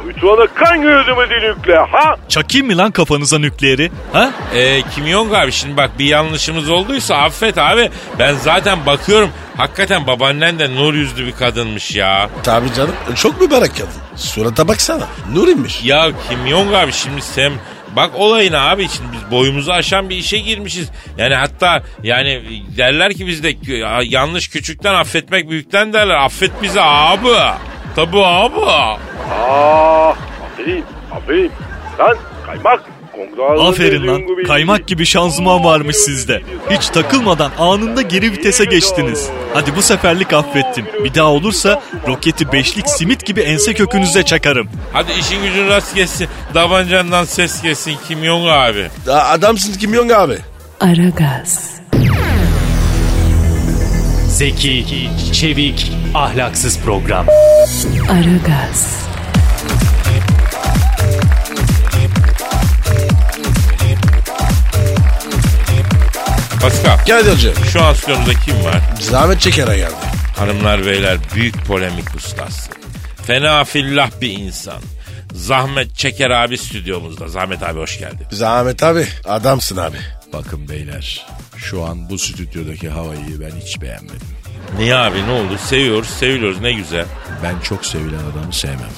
Zavütüana 0.02 0.46
kan 0.46 0.82
gözümü 0.82 1.30
dinükle 1.30 1.76
ha? 1.76 2.16
Çakayım 2.28 2.66
mı 2.66 2.78
lan 2.78 2.90
kafanıza 2.90 3.38
nükleeri? 3.38 3.90
Ha? 4.12 4.30
Ee, 4.54 4.82
Kim 4.94 5.06
Jong 5.06 5.34
abi 5.34 5.52
şimdi 5.52 5.76
bak 5.76 5.90
bir 5.98 6.04
yanlışımız 6.04 6.70
olduysa 6.70 7.16
affet 7.16 7.58
abi. 7.58 7.90
Ben 8.18 8.34
zaten 8.34 8.86
bakıyorum 8.86 9.30
hakikaten 9.56 10.06
babaannen 10.06 10.58
de 10.58 10.74
nur 10.74 10.94
yüzlü 10.94 11.26
bir 11.26 11.32
kadınmış 11.32 11.96
ya. 11.96 12.30
Tabii 12.42 12.72
canım. 12.74 12.94
Çok 13.16 13.40
mübarek 13.40 13.70
kadın. 13.72 14.16
Surata 14.16 14.68
baksana. 14.68 15.06
Nuri'ymiş. 15.34 15.84
Ya 15.84 16.10
Kim 16.28 16.48
Jong 16.48 16.74
abi 16.74 16.92
şimdi 16.92 17.22
sen 17.22 17.52
bak 17.96 18.10
olayına 18.14 18.70
abi 18.70 18.88
şimdi 18.88 19.08
biz 19.12 19.30
boyumuzu 19.30 19.72
aşan 19.72 20.10
bir 20.10 20.16
işe 20.16 20.38
girmişiz. 20.38 20.90
Yani 21.18 21.34
hatta 21.34 21.82
yani 22.02 22.42
derler 22.76 23.14
ki 23.14 23.26
bizde 23.26 23.72
ya, 23.76 24.00
yanlış 24.04 24.48
küçükten 24.48 24.94
affetmek 24.94 25.50
büyükten 25.50 25.92
derler. 25.92 26.14
Affet 26.14 26.50
bizi 26.62 26.80
abi. 26.80 27.28
Tabii 27.96 28.24
abi. 28.24 28.60
Aa, 28.60 30.10
aferin, 30.10 30.84
aferin. 31.16 31.50
Lan 31.98 32.16
kaymak. 32.46 32.80
Aferin 33.60 34.06
lan. 34.06 34.22
Kaymak 34.46 34.86
gibi 34.86 35.06
şanzıman 35.06 35.64
varmış 35.64 35.96
sizde. 35.96 36.42
Hiç 36.70 36.88
takılmadan 36.88 37.50
anında 37.58 38.02
geri 38.02 38.32
vitese 38.32 38.64
geçtiniz. 38.64 39.28
Hadi 39.54 39.76
bu 39.76 39.82
seferlik 39.82 40.32
affettim. 40.32 40.86
Bir 41.04 41.14
daha 41.14 41.26
olursa 41.32 41.82
roketi 42.08 42.52
beşlik 42.52 42.88
simit 42.88 43.26
gibi 43.26 43.40
ense 43.40 43.74
kökünüze 43.74 44.22
çakarım. 44.22 44.68
Hadi 44.92 45.12
işin 45.12 45.42
gücün 45.42 45.68
rast 45.68 45.94
gelsin. 45.94 46.28
Davancandan 46.54 47.24
ses 47.24 47.62
gelsin 47.62 47.96
Kim 48.08 48.24
Jong 48.24 48.48
abi. 48.48 48.88
Adamsın 49.10 49.78
Kim 49.78 49.94
Jong 49.94 50.12
abi. 50.12 50.38
Aragaz, 50.80 51.71
Zeki, 54.42 55.08
çevik, 55.32 55.92
ahlaksız 56.14 56.78
program. 56.78 57.26
Aragaz, 58.10 59.06
Pascal 66.62 66.98
Kadir'cim. 67.06 67.52
şu 67.72 67.82
an 67.82 67.94
stüdyomuzda 67.94 68.32
kim 68.34 68.64
var? 68.64 68.80
Zahmet 69.00 69.40
çekere 69.40 69.76
geldi. 69.76 69.94
Hanımlar 70.36 70.86
beyler 70.86 71.18
büyük 71.34 71.66
polemik 71.66 72.14
ustası. 72.16 72.70
Fena 73.26 73.64
fillah 73.64 74.10
bir 74.20 74.38
insan. 74.38 74.82
Zahmet 75.34 75.96
Çeker 75.96 76.30
abi 76.30 76.58
stüdyomuzda. 76.58 77.28
Zahmet 77.28 77.62
abi 77.62 77.80
hoş 77.80 77.98
geldin. 77.98 78.26
Zahmet 78.30 78.82
abi. 78.82 79.06
Adamsın 79.24 79.76
abi. 79.76 79.96
Bakın 80.32 80.68
beyler 80.68 81.26
şu 81.56 81.84
an 81.84 82.10
bu 82.10 82.18
stüdyodaki 82.18 82.88
havayı 82.88 83.40
ben 83.40 83.60
hiç 83.60 83.80
beğenmedim. 83.80 84.28
Niye 84.78 84.94
abi 84.94 85.26
ne 85.26 85.30
oldu? 85.30 85.58
Seviyoruz 85.66 86.08
seviyoruz 86.10 86.60
ne 86.60 86.72
güzel. 86.72 87.06
Ben 87.42 87.54
çok 87.60 87.86
sevilen 87.86 88.18
adamı 88.32 88.52
sevmem. 88.52 88.90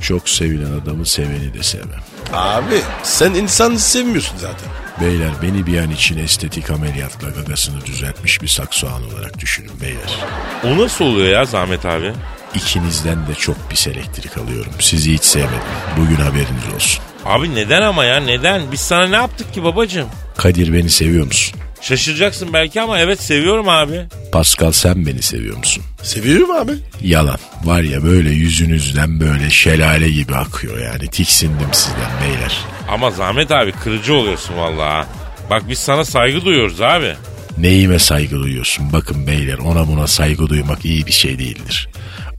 Çok 0.00 0.28
sevilen 0.28 0.72
adamı 0.82 1.06
seveni 1.06 1.54
de 1.54 1.62
sevmem. 1.62 2.00
Abi 2.32 2.80
sen 3.02 3.34
insan 3.34 3.76
sevmiyorsun 3.76 4.36
zaten. 4.38 4.68
Beyler 5.00 5.30
beni 5.42 5.66
bir 5.66 5.78
an 5.78 5.90
için 5.90 6.18
estetik 6.18 6.70
ameliyatla 6.70 7.28
gagasını 7.28 7.86
düzeltmiş 7.86 8.42
bir 8.42 8.48
saksoğan 8.48 9.02
olarak 9.12 9.38
düşünün 9.38 9.80
beyler. 9.80 10.18
O 10.64 10.78
nasıl 10.84 11.04
oluyor 11.04 11.28
ya 11.28 11.44
Zahmet 11.44 11.86
abi? 11.86 12.12
İkinizden 12.54 13.26
de 13.26 13.34
çok 13.34 13.56
pis 13.70 13.86
elektrik 13.86 14.38
alıyorum. 14.38 14.72
Sizi 14.80 15.12
hiç 15.14 15.22
sevmedim. 15.24 15.60
Bugün 15.96 16.16
haberiniz 16.16 16.74
olsun. 16.76 17.02
Abi 17.24 17.54
neden 17.54 17.82
ama 17.82 18.04
ya 18.04 18.20
neden? 18.20 18.72
Biz 18.72 18.80
sana 18.80 19.06
ne 19.06 19.16
yaptık 19.16 19.54
ki 19.54 19.64
babacığım? 19.64 20.08
Kadir 20.40 20.72
beni 20.72 20.90
seviyor 20.90 21.26
musun? 21.26 21.60
Şaşıracaksın 21.80 22.52
belki 22.52 22.80
ama 22.80 22.98
evet 22.98 23.22
seviyorum 23.22 23.68
abi. 23.68 24.06
Pascal 24.32 24.72
sen 24.72 25.06
beni 25.06 25.22
seviyor 25.22 25.56
musun? 25.56 25.82
Seviyorum 26.02 26.50
abi. 26.50 26.72
Yalan. 27.02 27.38
Var 27.64 27.82
ya 27.82 28.02
böyle 28.04 28.30
yüzünüzden 28.30 29.20
böyle 29.20 29.50
şelale 29.50 30.10
gibi 30.10 30.34
akıyor 30.34 30.78
yani. 30.78 31.08
Tiksindim 31.08 31.68
sizden 31.72 32.10
beyler. 32.22 32.58
Ama 32.88 33.10
Zahmet 33.10 33.50
abi 33.50 33.72
kırıcı 33.72 34.14
oluyorsun 34.14 34.56
vallahi. 34.56 35.06
Bak 35.50 35.62
biz 35.68 35.78
sana 35.78 36.04
saygı 36.04 36.44
duyuyoruz 36.44 36.80
abi. 36.80 37.14
Neyime 37.58 37.98
saygı 37.98 38.36
duyuyorsun? 38.40 38.92
Bakın 38.92 39.26
beyler 39.26 39.58
ona 39.58 39.88
buna 39.88 40.06
saygı 40.06 40.48
duymak 40.48 40.84
iyi 40.84 41.06
bir 41.06 41.12
şey 41.12 41.38
değildir. 41.38 41.88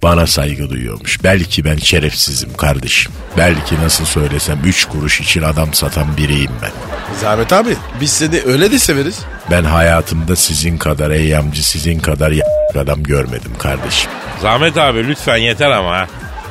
Bana 0.04 0.28
saygı 0.28 0.70
duyuyormuş. 0.70 1.24
Belki 1.24 1.66
ben 1.66 1.78
şerefsizim 1.78 2.54
kardeşim. 2.54 3.12
Belki 3.38 3.76
nasıl 3.84 4.06
söylesem 4.06 4.60
üç 4.66 4.86
kuruş 4.86 5.22
için 5.22 5.42
adam 5.42 5.74
satan 5.74 6.18
biriyim 6.18 6.52
ben. 6.62 6.72
Zahmet 7.22 7.54
abi 7.54 7.76
biz 8.02 8.12
seni 8.12 8.42
öyle 8.46 8.72
de 8.72 8.80
severiz. 8.80 9.20
Ben 9.52 9.64
hayatımda 9.64 10.36
sizin 10.36 10.78
kadar 10.78 11.12
eyyamcı, 11.12 11.68
sizin 11.68 12.00
kadar 12.00 12.32
y- 12.32 12.44
adam 12.80 13.04
görmedim 13.04 13.52
kardeşim. 13.60 14.12
Zahmet 14.42 14.78
abi 14.78 15.08
lütfen 15.08 15.38
yeter 15.38 15.72
ama 15.72 15.92
ha. 15.92 16.08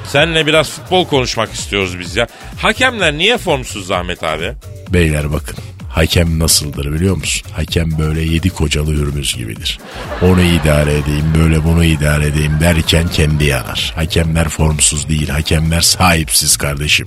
Seninle 0.08 0.46
biraz 0.46 0.70
futbol 0.70 1.06
konuşmak 1.08 1.52
istiyoruz 1.52 1.98
biz 1.98 2.16
ya. 2.16 2.26
Hakemler 2.58 3.12
niye 3.12 3.38
formsuz 3.38 3.86
Zahmet 3.86 4.22
abi? 4.24 4.52
Beyler 4.88 5.32
bakın. 5.32 5.56
Hakem 5.90 6.38
nasıldır 6.38 6.92
biliyor 6.92 7.16
musun? 7.16 7.50
Hakem 7.52 7.98
böyle 7.98 8.20
yedi 8.22 8.50
kocalı 8.50 8.92
hürmüz 8.94 9.36
gibidir. 9.36 9.78
Onu 10.22 10.42
idare 10.42 10.98
edeyim 10.98 11.34
böyle 11.38 11.64
bunu 11.64 11.84
idare 11.84 12.26
edeyim 12.26 12.52
derken 12.60 13.08
kendi 13.08 13.44
yanar. 13.44 13.92
Hakemler 13.96 14.48
formsuz 14.48 15.08
değil. 15.08 15.28
Hakemler 15.28 15.80
sahipsiz 15.80 16.56
kardeşim. 16.56 17.06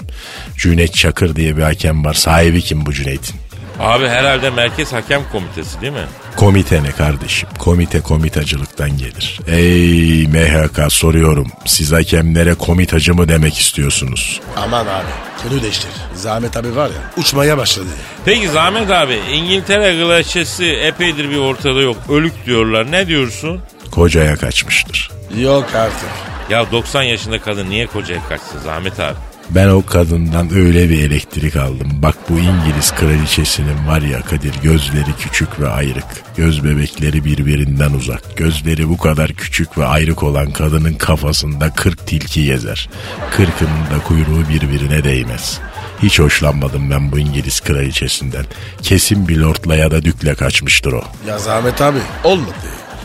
Cüneyt 0.58 0.94
Çakır 0.94 1.36
diye 1.36 1.58
bir 1.58 1.62
hakem 1.62 2.06
var. 2.06 2.13
Sahibi 2.13 2.62
kim 2.62 2.86
bu 2.86 2.94
Cüneyt'in? 2.94 3.36
Abi 3.80 4.08
herhalde 4.08 4.50
Merkez 4.50 4.94
Hakem 4.94 5.22
Komitesi 5.32 5.82
değil 5.82 5.94
mi? 5.94 6.06
Komite 6.36 6.84
ne 6.84 6.92
kardeşim? 6.92 7.50
Komite 7.60 8.02
komitacılıktan 8.02 8.98
gelir. 8.98 9.40
Ey 9.48 10.28
MHK 10.28 10.92
soruyorum. 10.92 11.48
Siz 11.66 11.92
hakemlere 11.92 12.54
komitacı 12.54 13.16
mı 13.16 13.30
demek 13.30 13.60
istiyorsunuz? 13.60 14.42
Aman 14.58 14.86
abi 14.86 15.08
konu 15.50 15.62
değiştir. 15.63 15.89
Zahmet 16.15 16.57
abi 16.57 16.75
var 16.75 16.88
ya 16.89 17.21
uçmaya 17.21 17.57
başladı. 17.57 17.88
Peki 18.25 18.50
Zahmet 18.50 18.91
abi 18.91 19.19
İngiltere 19.33 19.95
glacesi 19.95 20.65
epeydir 20.65 21.29
bir 21.29 21.38
ortada 21.38 21.81
yok. 21.81 21.97
Ölük 22.09 22.45
diyorlar. 22.45 22.91
Ne 22.91 23.07
diyorsun? 23.07 23.62
Kocaya 23.91 24.35
kaçmıştır. 24.35 25.12
Yok 25.38 25.65
artık. 25.75 26.09
Ya 26.50 26.71
90 26.71 27.03
yaşında 27.03 27.41
kadın 27.41 27.69
niye 27.69 27.88
kocaya 27.88 28.27
kaçsın 28.29 28.59
Zahmet 28.65 29.00
abi? 29.00 29.15
Ben 29.50 29.67
o 29.67 29.85
kadından 29.85 30.53
öyle 30.55 30.89
bir 30.89 31.03
elektrik 31.03 31.55
aldım. 31.55 31.89
Bak 31.93 32.15
bu 32.29 32.39
İngiliz 32.39 32.91
kraliçesinin 32.91 33.88
var 33.88 34.01
ya 34.01 34.21
Kadir 34.21 34.53
gözleri 34.63 35.15
küçük 35.19 35.59
ve 35.59 35.69
ayrık. 35.69 36.05
Göz 36.38 36.63
bebekleri 36.63 37.25
birbirinden 37.25 37.93
uzak. 37.93 38.38
Gözleri 38.38 38.89
bu 38.89 38.97
kadar 38.97 39.33
küçük 39.33 39.77
ve 39.77 39.85
ayrık 39.85 40.23
olan 40.23 40.51
kadının 40.51 40.93
kafasında 40.93 41.69
40 41.73 42.07
tilki 42.07 42.45
gezer. 42.45 42.89
Kırkının 43.31 43.85
da 43.93 44.03
kuyruğu 44.07 44.50
birbirine 44.50 45.03
değmez. 45.03 45.59
Hiç 46.03 46.19
hoşlanmadım 46.19 46.91
ben 46.91 47.12
bu 47.12 47.19
İngiliz 47.19 47.59
kraliçesinden. 47.62 48.45
Kesin 48.81 49.27
bir 49.27 49.38
lordla 49.38 49.75
ya 49.75 49.91
da 49.91 50.03
dükle 50.03 50.35
kaçmıştır 50.35 50.93
o. 50.93 51.03
Ya 51.27 51.39
Zahmet 51.39 51.81
abi 51.81 52.00
olmadı. 52.23 52.53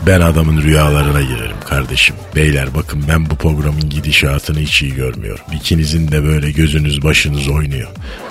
Ben 0.07 0.21
adamın 0.21 0.61
rüyalarına 0.61 1.21
girerim 1.21 1.59
kardeşim. 1.69 2.15
Beyler 2.35 2.73
bakın 2.75 3.03
ben 3.09 3.29
bu 3.29 3.35
programın 3.35 3.89
gidişatını 3.89 4.59
hiç 4.59 4.81
iyi 4.81 4.95
görmüyorum. 4.95 5.45
İkinizin 5.53 6.11
de 6.11 6.23
böyle 6.23 6.51
gözünüz 6.51 7.03
başınız 7.03 7.47
oynuyor. 7.47 7.89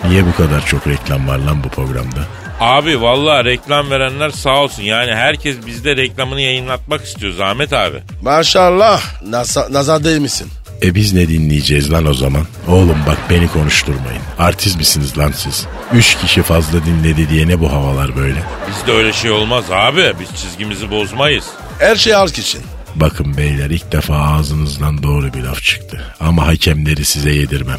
Niye 0.09 0.27
bu 0.27 0.35
kadar 0.35 0.67
çok 0.67 0.87
reklam 0.87 1.29
var 1.29 1.39
lan 1.39 1.65
bu 1.65 1.69
programda? 1.69 2.21
Abi 2.61 3.01
vallahi 3.01 3.45
reklam 3.45 3.91
verenler 3.91 4.31
sağ 4.31 4.57
olsun. 4.63 4.83
Yani 4.83 5.15
herkes 5.15 5.57
bizde 5.67 5.97
reklamını 5.97 6.41
yayınlatmak 6.41 7.05
istiyor 7.05 7.33
Zahmet 7.33 7.73
abi. 7.73 7.97
Maşallah. 8.23 9.03
Nasa, 9.27 9.69
nazar 9.73 10.05
değil 10.05 10.19
misin? 10.21 10.49
E 10.83 10.95
biz 10.95 11.13
ne 11.13 11.29
dinleyeceğiz 11.29 11.93
lan 11.93 12.07
o 12.07 12.15
zaman? 12.15 12.45
Oğlum 12.69 12.97
bak 13.07 13.19
beni 13.31 13.49
konuşturmayın. 13.49 14.23
Artist 14.39 14.77
misiniz 14.79 15.19
lan 15.19 15.33
siz? 15.37 15.67
Üç 15.93 16.17
kişi 16.21 16.43
fazla 16.43 16.85
dinledi 16.87 17.29
diye 17.31 17.49
ne 17.49 17.61
bu 17.61 17.73
havalar 17.73 18.17
böyle? 18.17 18.43
Bizde 18.71 18.93
öyle 18.93 19.13
şey 19.13 19.31
olmaz 19.31 19.65
abi. 19.71 20.13
Biz 20.21 20.41
çizgimizi 20.41 20.91
bozmayız. 20.91 21.45
Her 21.79 21.97
şey 21.97 22.13
halk 22.13 22.39
için. 22.39 22.61
Bakın 22.95 23.37
beyler 23.37 23.71
ilk 23.71 23.93
defa 23.93 24.15
ağzınızdan 24.17 25.03
doğru 25.03 25.35
bir 25.35 25.43
laf 25.43 25.63
çıktı. 25.63 26.15
Ama 26.21 26.47
hakemleri 26.47 27.05
size 27.05 27.31
yedirmem. 27.31 27.79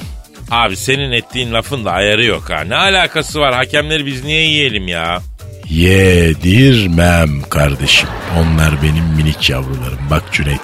Abi 0.51 0.75
senin 0.75 1.11
ettiğin 1.11 1.53
lafın 1.53 1.85
da 1.85 1.91
ayarı 1.91 2.25
yok 2.25 2.49
ha. 2.49 2.61
Ne 2.61 2.75
alakası 2.75 3.39
var? 3.39 3.53
Hakemleri 3.53 4.05
biz 4.05 4.23
niye 4.23 4.41
yiyelim 4.41 4.87
ya? 4.87 5.21
Yedirmem 5.69 7.41
kardeşim. 7.41 8.09
Onlar 8.37 8.81
benim 8.83 9.05
minik 9.17 9.49
yavrularım. 9.49 9.99
Bak 10.09 10.23
Cüneyt. 10.31 10.61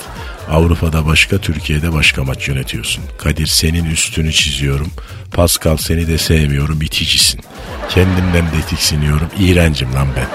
Avrupa'da 0.51 1.05
başka, 1.05 1.37
Türkiye'de 1.37 1.93
başka 1.93 2.23
maç 2.23 2.47
yönetiyorsun. 2.47 3.03
Kadir 3.17 3.47
senin 3.47 3.85
üstünü 3.85 4.31
çiziyorum. 4.31 4.91
Pascal 5.31 5.77
seni 5.77 6.07
de 6.07 6.17
sevmiyorum, 6.17 6.81
biticisin. 6.81 7.41
Kendimden 7.89 8.45
de 8.45 8.61
tiksiniyorum. 8.69 9.27
İğrencim 9.39 9.93
lan 9.93 10.07
ben. 10.15 10.27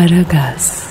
Aragaz. 0.00 0.84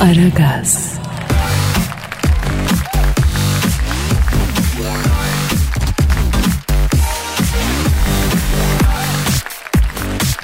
Aragaz. 0.00 0.85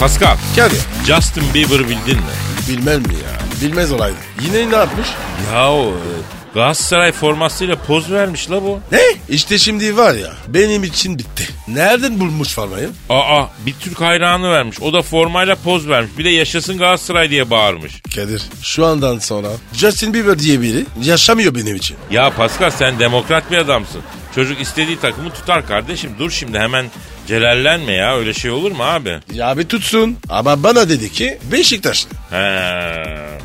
Pascal, 0.02 0.36
Kadir. 0.56 0.80
Justin 1.06 1.54
Bieber 1.54 1.88
bildin 1.88 2.16
mi? 2.16 2.34
Bilmem 2.68 3.00
mi 3.00 3.14
ya? 3.14 3.38
Bilmez 3.62 3.92
olaydı. 3.92 4.16
Yine 4.40 4.70
ne 4.70 4.76
yapmış? 4.76 5.08
Ya 5.52 5.72
o 5.72 5.88
e, 5.88 6.54
Galatasaray 6.54 7.12
formasıyla 7.12 7.76
poz 7.76 8.12
vermiş 8.12 8.50
la 8.50 8.62
bu. 8.62 8.80
Ne? 8.92 9.00
İşte 9.28 9.58
şimdi 9.58 9.96
var 9.96 10.14
ya 10.14 10.32
benim 10.48 10.84
için 10.84 11.18
bitti. 11.18 11.48
Nereden 11.68 12.20
bulmuş 12.20 12.54
formayı? 12.54 12.90
Aa 13.08 13.46
bir 13.66 13.74
Türk 13.80 14.00
hayranı 14.00 14.50
vermiş. 14.50 14.80
O 14.80 14.92
da 14.92 15.02
formayla 15.02 15.56
poz 15.56 15.88
vermiş. 15.88 16.18
Bir 16.18 16.24
de 16.24 16.30
yaşasın 16.30 16.78
Galatasaray 16.78 17.30
diye 17.30 17.50
bağırmış. 17.50 18.02
Kadir 18.14 18.42
şu 18.62 18.86
andan 18.86 19.18
sonra 19.18 19.48
Justin 19.72 20.14
Bieber 20.14 20.38
diye 20.38 20.60
biri 20.60 20.86
yaşamıyor 21.02 21.54
benim 21.54 21.76
için. 21.76 21.96
Ya 22.10 22.30
Pascal 22.30 22.70
sen 22.70 22.98
demokrat 22.98 23.50
bir 23.50 23.58
adamsın. 23.58 24.02
Çocuk 24.34 24.60
istediği 24.60 25.00
takımı 25.00 25.30
tutar 25.30 25.66
kardeşim. 25.66 26.10
Dur 26.18 26.30
şimdi 26.30 26.58
hemen 26.58 26.86
celallenme 27.26 27.92
ya. 27.92 28.16
Öyle 28.16 28.34
şey 28.34 28.50
olur 28.50 28.70
mu 28.72 28.82
abi? 28.82 29.18
Ya 29.32 29.58
bir 29.58 29.64
tutsun 29.68 30.16
ama 30.28 30.62
bana 30.62 30.88
dedi 30.88 31.12
ki 31.12 31.38
Beşiktaşlı. 31.52 32.10
He. 32.30 32.36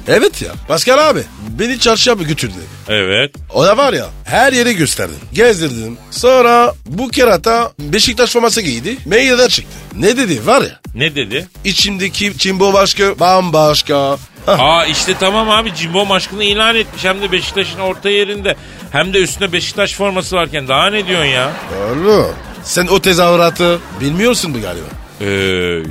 Evet 0.07 0.41
ya 0.41 0.51
Pascal 0.67 1.09
abi 1.09 1.23
beni 1.59 1.79
çarşıya 1.79 2.15
götür 2.15 2.49
dedi. 2.49 2.65
Evet. 2.89 3.35
O 3.53 3.65
da 3.65 3.77
var 3.77 3.93
ya 3.93 4.05
her 4.25 4.53
yere 4.53 4.73
gösterdim. 4.73 5.15
Gezdirdim. 5.33 5.97
Sonra 6.11 6.73
bu 6.85 7.09
kerata 7.09 7.71
Beşiktaş 7.79 8.31
forması 8.31 8.61
giydi. 8.61 8.97
Meydana 9.05 9.47
çıktı. 9.49 9.73
Ne 9.95 10.17
dedi 10.17 10.45
var 10.47 10.61
ya. 10.61 10.79
Ne 10.95 11.15
dedi? 11.15 11.47
İçimdeki 11.63 12.37
Çimbo 12.37 12.73
başka 12.73 13.19
bambaşka. 13.19 14.17
Hah, 14.45 14.59
Aa 14.59 14.85
işte 14.85 15.13
tamam 15.19 15.49
abi 15.49 15.75
Cimbom 15.75 16.11
aşkını 16.11 16.43
ilan 16.43 16.75
etmiş. 16.75 17.05
Hem 17.05 17.21
de 17.21 17.31
Beşiktaş'ın 17.31 17.79
orta 17.79 18.09
yerinde. 18.09 18.55
Hem 18.91 19.13
de 19.13 19.17
üstünde 19.17 19.51
Beşiktaş 19.53 19.93
forması 19.93 20.35
varken 20.35 20.67
daha 20.67 20.89
ne 20.89 21.07
diyorsun 21.07 21.29
ya? 21.29 21.51
Doğru. 21.71 22.33
Sen 22.67 22.87
o 22.87 23.01
tezahüratı 23.01 23.79
bilmiyorsun 24.01 24.53
bu 24.53 24.61
galiba. 24.61 24.85
Ee, 25.21 25.25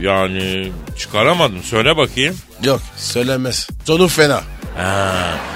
yani 0.00 0.72
çıkaramadım. 0.98 1.62
Söyle 1.62 1.96
bakayım. 1.96 2.36
Yok 2.64 2.80
söylenmez. 2.96 3.68
Sonu 3.84 4.08
fena. 4.08 4.40
Ha, 4.76 5.12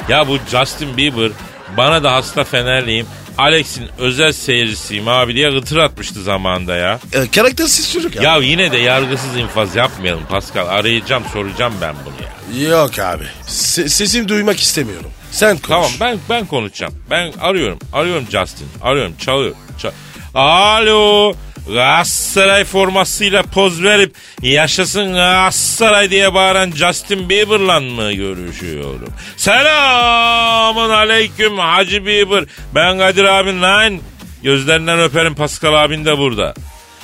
ya 0.08 0.28
bu 0.28 0.38
Justin 0.50 0.96
Bieber 0.96 1.30
bana 1.76 2.02
da 2.02 2.12
hasta 2.12 2.44
Fenerliyim. 2.44 3.06
Alex'in 3.38 3.88
özel 3.98 4.32
seyircisiyim 4.32 5.08
abi 5.08 5.34
diye 5.34 5.50
gıtır 5.50 5.76
atmıştı 5.76 6.22
zamanında 6.22 6.76
ya. 6.76 6.98
E, 7.12 7.26
karaktersiz 7.30 7.92
çocuk 7.92 8.16
ya. 8.16 8.22
Ya 8.22 8.36
yine 8.36 8.72
de 8.72 8.76
yargısız 8.78 9.36
infaz 9.36 9.76
yapmayalım 9.76 10.22
Pascal. 10.30 10.66
Arayacağım 10.68 11.22
soracağım 11.32 11.72
ben 11.80 11.94
bunu 12.04 12.14
ya. 12.62 12.68
Yok 12.70 12.98
abi. 12.98 13.24
Se- 13.46 13.88
sesini 13.88 14.28
duymak 14.28 14.60
istemiyorum. 14.60 15.10
Sen 15.32 15.50
konuş. 15.58 15.68
Tamam 15.68 15.90
ben 16.00 16.18
ben 16.30 16.46
konuşacağım. 16.46 16.94
Ben 17.10 17.32
arıyorum. 17.40 17.78
Arıyorum 17.92 18.24
Justin. 18.30 18.68
Arıyorum. 18.82 19.12
Çalıyor. 19.16 19.54
Çal- 19.78 19.90
Alo. 20.34 21.34
Galatasaray 21.68 22.64
formasıyla 22.64 23.42
poz 23.42 23.82
verip 23.82 24.14
yaşasın 24.42 25.12
Galatasaray 25.12 26.10
diye 26.10 26.34
bağıran 26.34 26.70
Justin 26.70 27.28
Bieber'la 27.28 27.80
mı 27.80 28.12
görüşüyorum? 28.12 29.08
Selamun 29.36 30.90
aleyküm 30.90 31.58
Hacı 31.58 32.06
Bieber. 32.06 32.44
Ben 32.74 32.98
Kadir 32.98 33.24
abin 33.24 33.62
lan. 33.62 33.98
Gözlerinden 34.42 35.00
öperim 35.00 35.34
Pascal 35.34 35.84
abin 35.84 36.04
de 36.04 36.18
burada. 36.18 36.54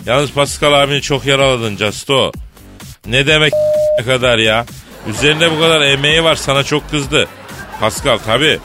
Yalnız 0.06 0.32
Pascal 0.32 0.72
abini 0.82 1.02
çok 1.02 1.26
yaraladın 1.26 1.76
Justo. 1.76 2.32
Ne 3.06 3.26
demek 3.26 3.52
ne 3.98 4.04
kadar 4.04 4.38
ya? 4.38 4.66
Üzerinde 5.08 5.50
bu 5.56 5.60
kadar 5.60 5.80
emeği 5.80 6.24
var 6.24 6.34
sana 6.36 6.64
çok 6.64 6.90
kızdı. 6.90 7.28
Pascal 7.80 8.18
tabi. 8.18 8.58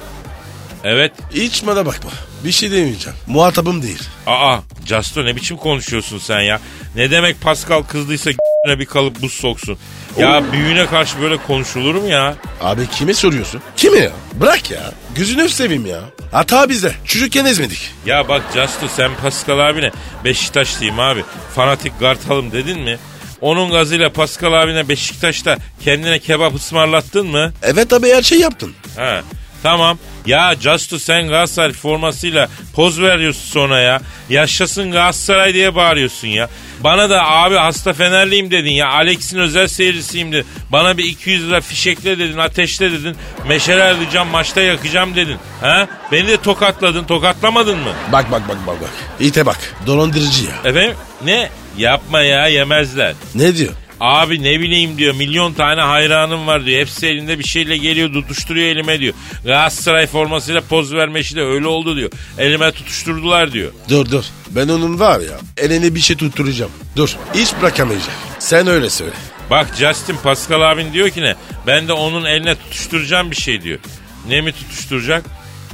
Evet. 0.83 1.11
Hiç 1.33 1.67
bana 1.67 1.85
bakma. 1.85 2.11
Bir 2.45 2.51
şey 2.51 2.71
demeyeceğim. 2.71 3.17
Muhatabım 3.27 3.81
değil. 3.83 4.03
Aa 4.27 4.57
Justo 4.85 5.25
ne 5.25 5.35
biçim 5.35 5.57
konuşuyorsun 5.57 6.17
sen 6.19 6.39
ya? 6.41 6.59
Ne 6.95 7.11
demek 7.11 7.41
Pascal 7.41 7.83
kızdıysa 7.83 8.31
bir 8.79 8.85
kalıp 8.85 9.21
buz 9.21 9.33
soksun. 9.33 9.77
Ya 10.17 10.43
büyüğüne 10.51 10.85
karşı 10.85 11.21
böyle 11.21 11.37
konuşulur 11.37 11.95
mu 11.95 12.07
ya? 12.07 12.35
Abi 12.61 12.87
kime 12.87 13.13
soruyorsun? 13.13 13.61
Kime 13.77 13.97
ya? 13.97 14.11
Bırak 14.33 14.71
ya. 14.71 14.91
Gözünü 15.15 15.49
seveyim 15.49 15.85
ya. 15.85 15.99
Hata 16.31 16.69
bizde. 16.69 16.93
Çocukken 17.05 17.45
ezmedik. 17.45 17.91
Ya 18.05 18.27
bak 18.29 18.41
Justo 18.53 18.87
sen 18.87 19.11
Pascal 19.21 19.59
abine 19.69 19.91
Beşiktaşlıyım 20.23 20.99
abi. 20.99 21.23
Fanatik 21.55 21.99
kartalım 21.99 22.51
dedin 22.51 22.79
mi? 22.79 22.97
Onun 23.41 23.71
gazıyla 23.71 24.11
Pascal 24.13 24.53
abine 24.53 24.89
Beşiktaş'ta 24.89 25.57
kendine 25.83 26.19
kebap 26.19 26.55
ısmarlattın 26.55 27.27
mı? 27.27 27.53
Evet 27.63 27.93
abi 27.93 28.09
her 28.13 28.21
şey 28.21 28.39
yaptın. 28.39 28.73
He. 28.97 29.21
Tamam. 29.63 29.97
Ya 30.25 30.55
Justo 30.59 30.99
sen 30.99 31.27
Galatasaray 31.27 31.73
formasıyla 31.73 32.49
poz 32.75 33.01
veriyorsun 33.01 33.49
sonra 33.49 33.79
ya. 33.79 34.01
Yaşasın 34.29 34.91
Galatasaray 34.91 35.53
diye 35.53 35.75
bağırıyorsun 35.75 36.27
ya. 36.27 36.49
Bana 36.83 37.09
da 37.09 37.25
abi 37.25 37.55
hasta 37.55 37.93
Fenerliyim 37.93 38.51
dedin 38.51 38.71
ya. 38.71 38.89
Alex'in 38.89 39.37
özel 39.39 39.67
seyircisiyim 39.67 40.31
dedin. 40.31 40.45
Bana 40.71 40.97
bir 40.97 41.03
200 41.03 41.47
lira 41.47 41.61
fişekle 41.61 42.19
dedin, 42.19 42.37
ateşle 42.37 42.91
dedin. 42.91 43.15
Meşale 43.47 43.83
alacağım, 43.83 44.27
maçta 44.27 44.61
yakacağım 44.61 45.15
dedin. 45.15 45.37
Ha? 45.61 45.87
Beni 46.11 46.27
de 46.27 46.37
tokatladın, 46.37 47.03
tokatlamadın 47.03 47.77
mı? 47.77 47.91
Bak 48.11 48.31
bak 48.31 48.49
bak 48.49 48.57
bak 48.67 48.81
bak. 48.81 48.89
İte 49.19 49.45
bak. 49.45 49.57
Dolandırıcı 49.87 50.45
ya. 50.45 50.71
Efendim? 50.71 50.95
Ne? 51.25 51.49
Yapma 51.77 52.21
ya 52.21 52.47
yemezler. 52.47 53.13
Ne 53.35 53.55
diyor? 53.55 53.73
Abi 54.01 54.43
ne 54.43 54.59
bileyim 54.59 54.97
diyor 54.97 55.15
milyon 55.15 55.53
tane 55.53 55.81
hayranım 55.81 56.47
var 56.47 56.65
diyor. 56.65 56.79
Hepsi 56.81 57.07
elinde 57.07 57.39
bir 57.39 57.43
şeyle 57.43 57.77
geliyor 57.77 58.13
tutuşturuyor 58.13 58.67
elime 58.67 58.99
diyor. 58.99 59.13
Galatasaray 59.45 60.07
formasıyla 60.07 60.61
poz 60.61 60.93
verme 60.93 61.19
işi 61.19 61.35
de 61.35 61.41
öyle 61.41 61.67
oldu 61.67 61.95
diyor. 61.97 62.11
Elime 62.37 62.71
tutuşturdular 62.71 63.51
diyor. 63.51 63.71
Dur 63.89 64.11
dur. 64.11 64.23
Ben 64.49 64.67
onun 64.67 64.99
var 64.99 65.19
ya 65.19 65.39
eline 65.57 65.95
bir 65.95 65.99
şey 65.99 66.15
tutturacağım. 66.15 66.71
Dur. 66.95 67.15
Hiç 67.35 67.49
bırakamayacağım. 67.61 68.11
Sen 68.39 68.67
öyle 68.67 68.89
söyle. 68.89 69.13
Bak 69.49 69.67
Justin 69.77 70.15
Pascal 70.23 70.71
abin 70.71 70.93
diyor 70.93 71.09
ki 71.09 71.21
ne? 71.21 71.35
Ben 71.67 71.87
de 71.87 71.93
onun 71.93 72.25
eline 72.25 72.55
tutuşturacağım 72.55 73.31
bir 73.31 73.35
şey 73.35 73.61
diyor. 73.61 73.79
Ne 74.27 74.41
mi 74.41 74.51
tutuşturacak? 74.51 75.25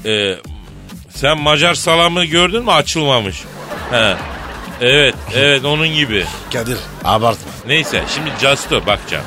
Ee, 0.05 0.35
sen 1.09 1.37
Macar 1.37 1.73
salamı 1.73 2.25
gördün 2.25 2.63
mü 2.63 2.71
açılmamış. 2.71 3.37
He. 3.91 4.15
Evet 4.81 5.15
evet 5.35 5.65
onun 5.65 5.87
gibi. 5.87 6.25
Kadir 6.53 6.77
abartma. 7.03 7.51
Neyse 7.67 8.03
şimdi 8.15 8.29
Justo 8.41 8.85
bak 8.85 8.99
canım. 9.11 9.25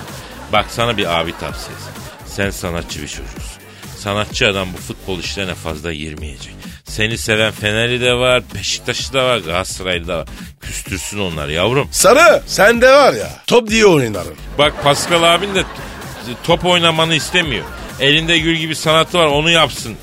Bak 0.53 0.67
sana 0.69 0.97
bir 0.97 1.21
abi 1.21 1.33
tavsiyesi. 1.33 1.91
Sen 2.27 2.51
sanatçı 2.51 3.03
bir 3.03 3.09
çocuksun. 3.09 3.61
Sanatçı 3.99 4.49
adam 4.49 4.69
bu 4.73 4.79
futbol 4.79 5.19
işlerine 5.19 5.55
fazla 5.55 5.93
girmeyecek. 5.93 6.55
Seni 6.85 7.19
seven 7.19 7.53
Fener'i 7.53 8.01
de 8.01 8.15
var, 8.15 8.43
Beşiktaş'ı 8.55 9.13
da 9.13 9.25
var, 9.25 9.39
Galatasaray'ı 9.39 10.09
da 10.09 10.19
var. 10.19 10.29
Küstürsün 10.61 11.19
onlar 11.19 11.49
yavrum. 11.49 11.89
Sarı 11.93 12.43
sen 12.47 12.81
de 12.81 12.93
var 12.93 13.13
ya 13.13 13.31
top 13.47 13.69
diye 13.69 13.87
oynarım. 13.87 14.37
Bak 14.59 14.85
Pascal 14.85 15.23
abin 15.23 15.55
de 15.55 15.65
top 16.45 16.65
oynamanı 16.65 17.15
istemiyor. 17.15 17.65
Elinde 18.01 18.39
gül 18.39 18.57
gibi 18.57 18.77
sanatı 18.77 19.19
var 19.19 19.27
onu 19.27 19.51
yapsın. 19.51 19.97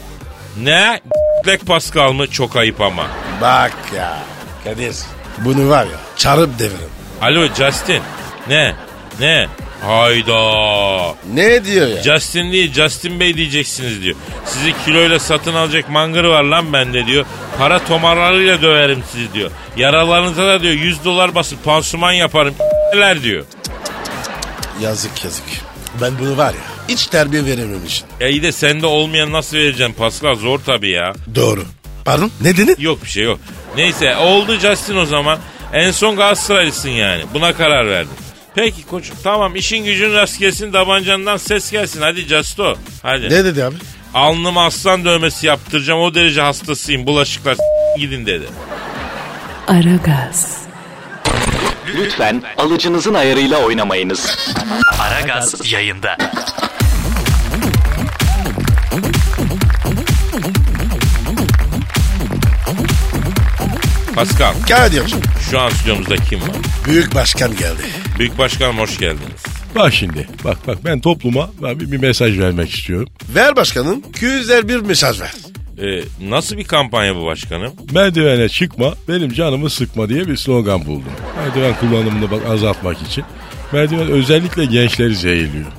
Ne? 0.62 1.02
Black 1.46 1.66
Pascal 1.66 2.12
mı? 2.12 2.28
Çok 2.28 2.56
ayıp 2.56 2.82
ama. 2.82 3.08
Bak 3.42 3.74
ya 3.96 4.20
Kadir 4.64 4.96
bunu 5.38 5.69
var 5.69 5.86
ya 5.86 6.00
çarıp 6.17 6.60
deviririm. 6.60 6.89
Alo 7.21 7.47
Justin. 7.47 8.02
Ne? 8.47 8.76
Ne? 9.19 9.47
Hayda. 9.82 11.15
Ne 11.34 11.65
diyor 11.65 11.88
ya? 11.88 12.04
Justin 12.04 12.52
değil 12.52 12.73
Justin 12.73 13.19
Bey 13.19 13.38
diyeceksiniz 13.38 14.04
diyor. 14.04 14.15
Sizi 14.45 14.73
kiloyla 14.86 15.19
satın 15.19 15.54
alacak 15.54 15.89
mangır 15.89 16.23
var 16.23 16.43
lan 16.43 16.73
bende 16.73 17.06
diyor. 17.06 17.26
Para 17.58 17.86
tomarlarıyla 17.86 18.62
döverim 18.62 19.04
sizi 19.12 19.34
diyor. 19.34 19.52
Yaralarınıza 19.78 20.47
da 20.47 20.62
diyor 20.62 20.73
100 20.73 21.06
dolar 21.06 21.36
basıp 21.36 21.63
pansuman 21.63 22.12
yaparım 22.12 22.56
ler 22.97 23.23
diyor. 23.23 23.45
Yazık 24.82 25.23
yazık. 25.23 25.45
Ben 26.02 26.19
bunu 26.19 26.38
var 26.38 26.54
ya 26.54 26.78
hiç 26.88 27.08
terbiye 27.08 27.45
verememişim. 27.45 28.08
E 28.19 28.30
iyi 28.30 28.43
de 28.43 28.52
sende 28.52 28.86
olmayan 28.86 29.32
nasıl 29.32 29.58
vereceğim 29.58 29.93
Pascal 29.93 30.36
zor 30.36 30.60
tabii 30.65 30.89
ya. 30.89 31.13
Doğru. 31.36 31.63
Pardon 32.08 32.32
ne 32.41 32.58
dedin? 32.58 32.76
Yok 32.80 33.04
bir 33.04 33.10
şey 33.10 33.24
yok. 33.24 33.39
Neyse 33.78 34.15
oldu 34.17 34.56
Justin 34.60 34.98
o 34.98 35.06
zaman. 35.06 35.39
En 35.74 35.91
son 35.91 36.15
Galatasaraylısın 36.15 36.89
yani. 36.89 37.24
Buna 37.34 37.54
karar 37.54 37.88
verdin. 37.89 38.12
Peki 38.56 38.86
koçum 38.86 39.15
tamam 39.24 39.56
işin 39.56 39.86
gücün 39.86 40.13
rast 40.13 40.39
gelsin 40.39 40.72
tabancandan 40.72 41.38
ses 41.38 41.72
gelsin. 41.72 42.02
Hadi 42.02 42.22
Justo. 42.22 42.76
Hadi. 43.04 43.26
Ne 43.30 43.46
dedi 43.46 43.63
abi? 43.63 43.76
Alnıma 44.13 44.65
aslan 44.65 45.06
dövmesi 45.06 45.48
yaptıracağım 45.48 46.00
o 46.02 46.13
derece 46.15 46.41
hastasıyım. 46.41 47.08
Bulaşıklar 47.08 47.56
s- 47.56 47.62
gidin 48.02 48.26
dedi. 48.26 48.46
Aragaz, 49.67 50.58
Lütfen 51.98 52.43
alıcınızın 52.58 53.13
ayarıyla 53.13 53.58
oynamayınız. 53.58 54.38
Aragaz 55.00 55.72
yayında. 55.72 56.17
Pascal 64.18 64.54
Kadir'cim 64.70 65.20
şu 65.52 65.60
an 65.60 65.70
stüdyomuzda 65.70 66.16
kim 66.16 66.42
var? 66.42 66.50
büyük 66.88 67.16
başkan 67.16 67.52
geldi. 67.52 67.82
Büyük 68.20 68.38
Başkanım 68.38 68.78
hoş 68.78 68.98
geldiniz. 68.98 69.44
Bak 69.76 69.94
şimdi 69.94 70.28
bak 70.44 70.58
bak 70.68 70.78
ben 70.86 71.00
topluma 71.00 71.50
bir, 71.62 71.92
bir 71.92 71.98
mesaj 71.98 72.40
vermek 72.40 72.70
istiyorum. 72.70 73.10
Ver 73.36 73.56
başkanım 73.56 74.04
güzel 74.22 74.68
bir 74.68 74.78
mesaj 74.78 75.22
ver. 75.22 75.34
Ee, 75.82 76.04
nasıl 76.30 76.58
bir 76.58 76.64
kampanya 76.64 77.16
bu 77.16 77.26
başkanım? 77.26 77.74
Merdivene 77.92 78.50
çıkma 78.50 78.94
benim 79.08 79.34
canımı 79.34 79.70
sıkma 79.70 80.10
diye 80.10 80.28
bir 80.28 80.38
slogan 80.38 80.86
buldum. 80.86 81.12
Merdiven 81.38 81.76
kullanımını 81.80 82.32
bak 82.32 82.42
azaltmak 82.50 83.02
için. 83.02 83.24
Merdiven 83.72 84.08
özellikle 84.08 84.66
gençleri 84.66 85.16
zehirliyor. 85.16 85.72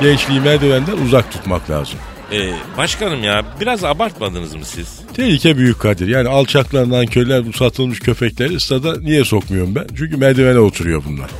Gençliği 0.00 0.40
merdivenden 0.40 0.96
uzak 0.96 1.32
tutmak 1.32 1.70
lazım. 1.70 1.98
Ee, 2.32 2.52
başkanım 2.76 3.24
ya 3.24 3.44
biraz 3.60 3.84
abartmadınız 3.84 4.54
mı 4.54 4.64
siz? 4.64 4.97
Tehlike 5.18 5.56
büyük 5.56 5.80
Kadir. 5.80 6.08
Yani 6.08 6.28
alçaklarından 6.28 7.06
köyler 7.06 7.46
bu 7.46 7.52
satılmış 7.52 8.00
köpekleri 8.00 8.60
stada 8.60 9.00
niye 9.00 9.24
sokmuyorum 9.24 9.74
ben? 9.74 9.86
Çünkü 9.96 10.16
merdivene 10.16 10.58
oturuyor 10.58 11.02
bunlar. 11.08 11.30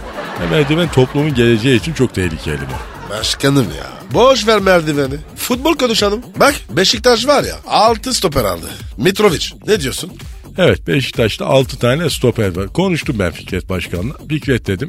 Ya 0.40 0.50
merdiven 0.50 0.88
toplumun 0.92 1.34
geleceği 1.34 1.76
için 1.78 1.92
çok 1.92 2.14
tehlikeli 2.14 2.60
bu. 2.60 3.10
Başkanım 3.10 3.66
ya. 3.78 3.86
Boş 4.14 4.46
ver 4.46 4.60
merdiveni. 4.60 5.14
Futbol 5.36 5.74
konuşalım. 5.74 6.22
Bak 6.40 6.54
Beşiktaş 6.70 7.26
var 7.26 7.44
ya 7.44 7.56
6 7.66 8.14
stoper 8.14 8.44
aldı. 8.44 8.66
Mitrovic 8.96 9.46
ne 9.66 9.80
diyorsun? 9.80 10.12
Evet 10.58 10.86
Beşiktaş'ta 10.86 11.46
6 11.46 11.78
tane 11.78 12.10
stoper 12.10 12.56
var. 12.56 12.68
Konuştum 12.68 13.16
ben 13.18 13.32
Fikret 13.32 13.68
Başkan'la. 13.68 14.14
Fikret 14.28 14.66
dedim. 14.66 14.88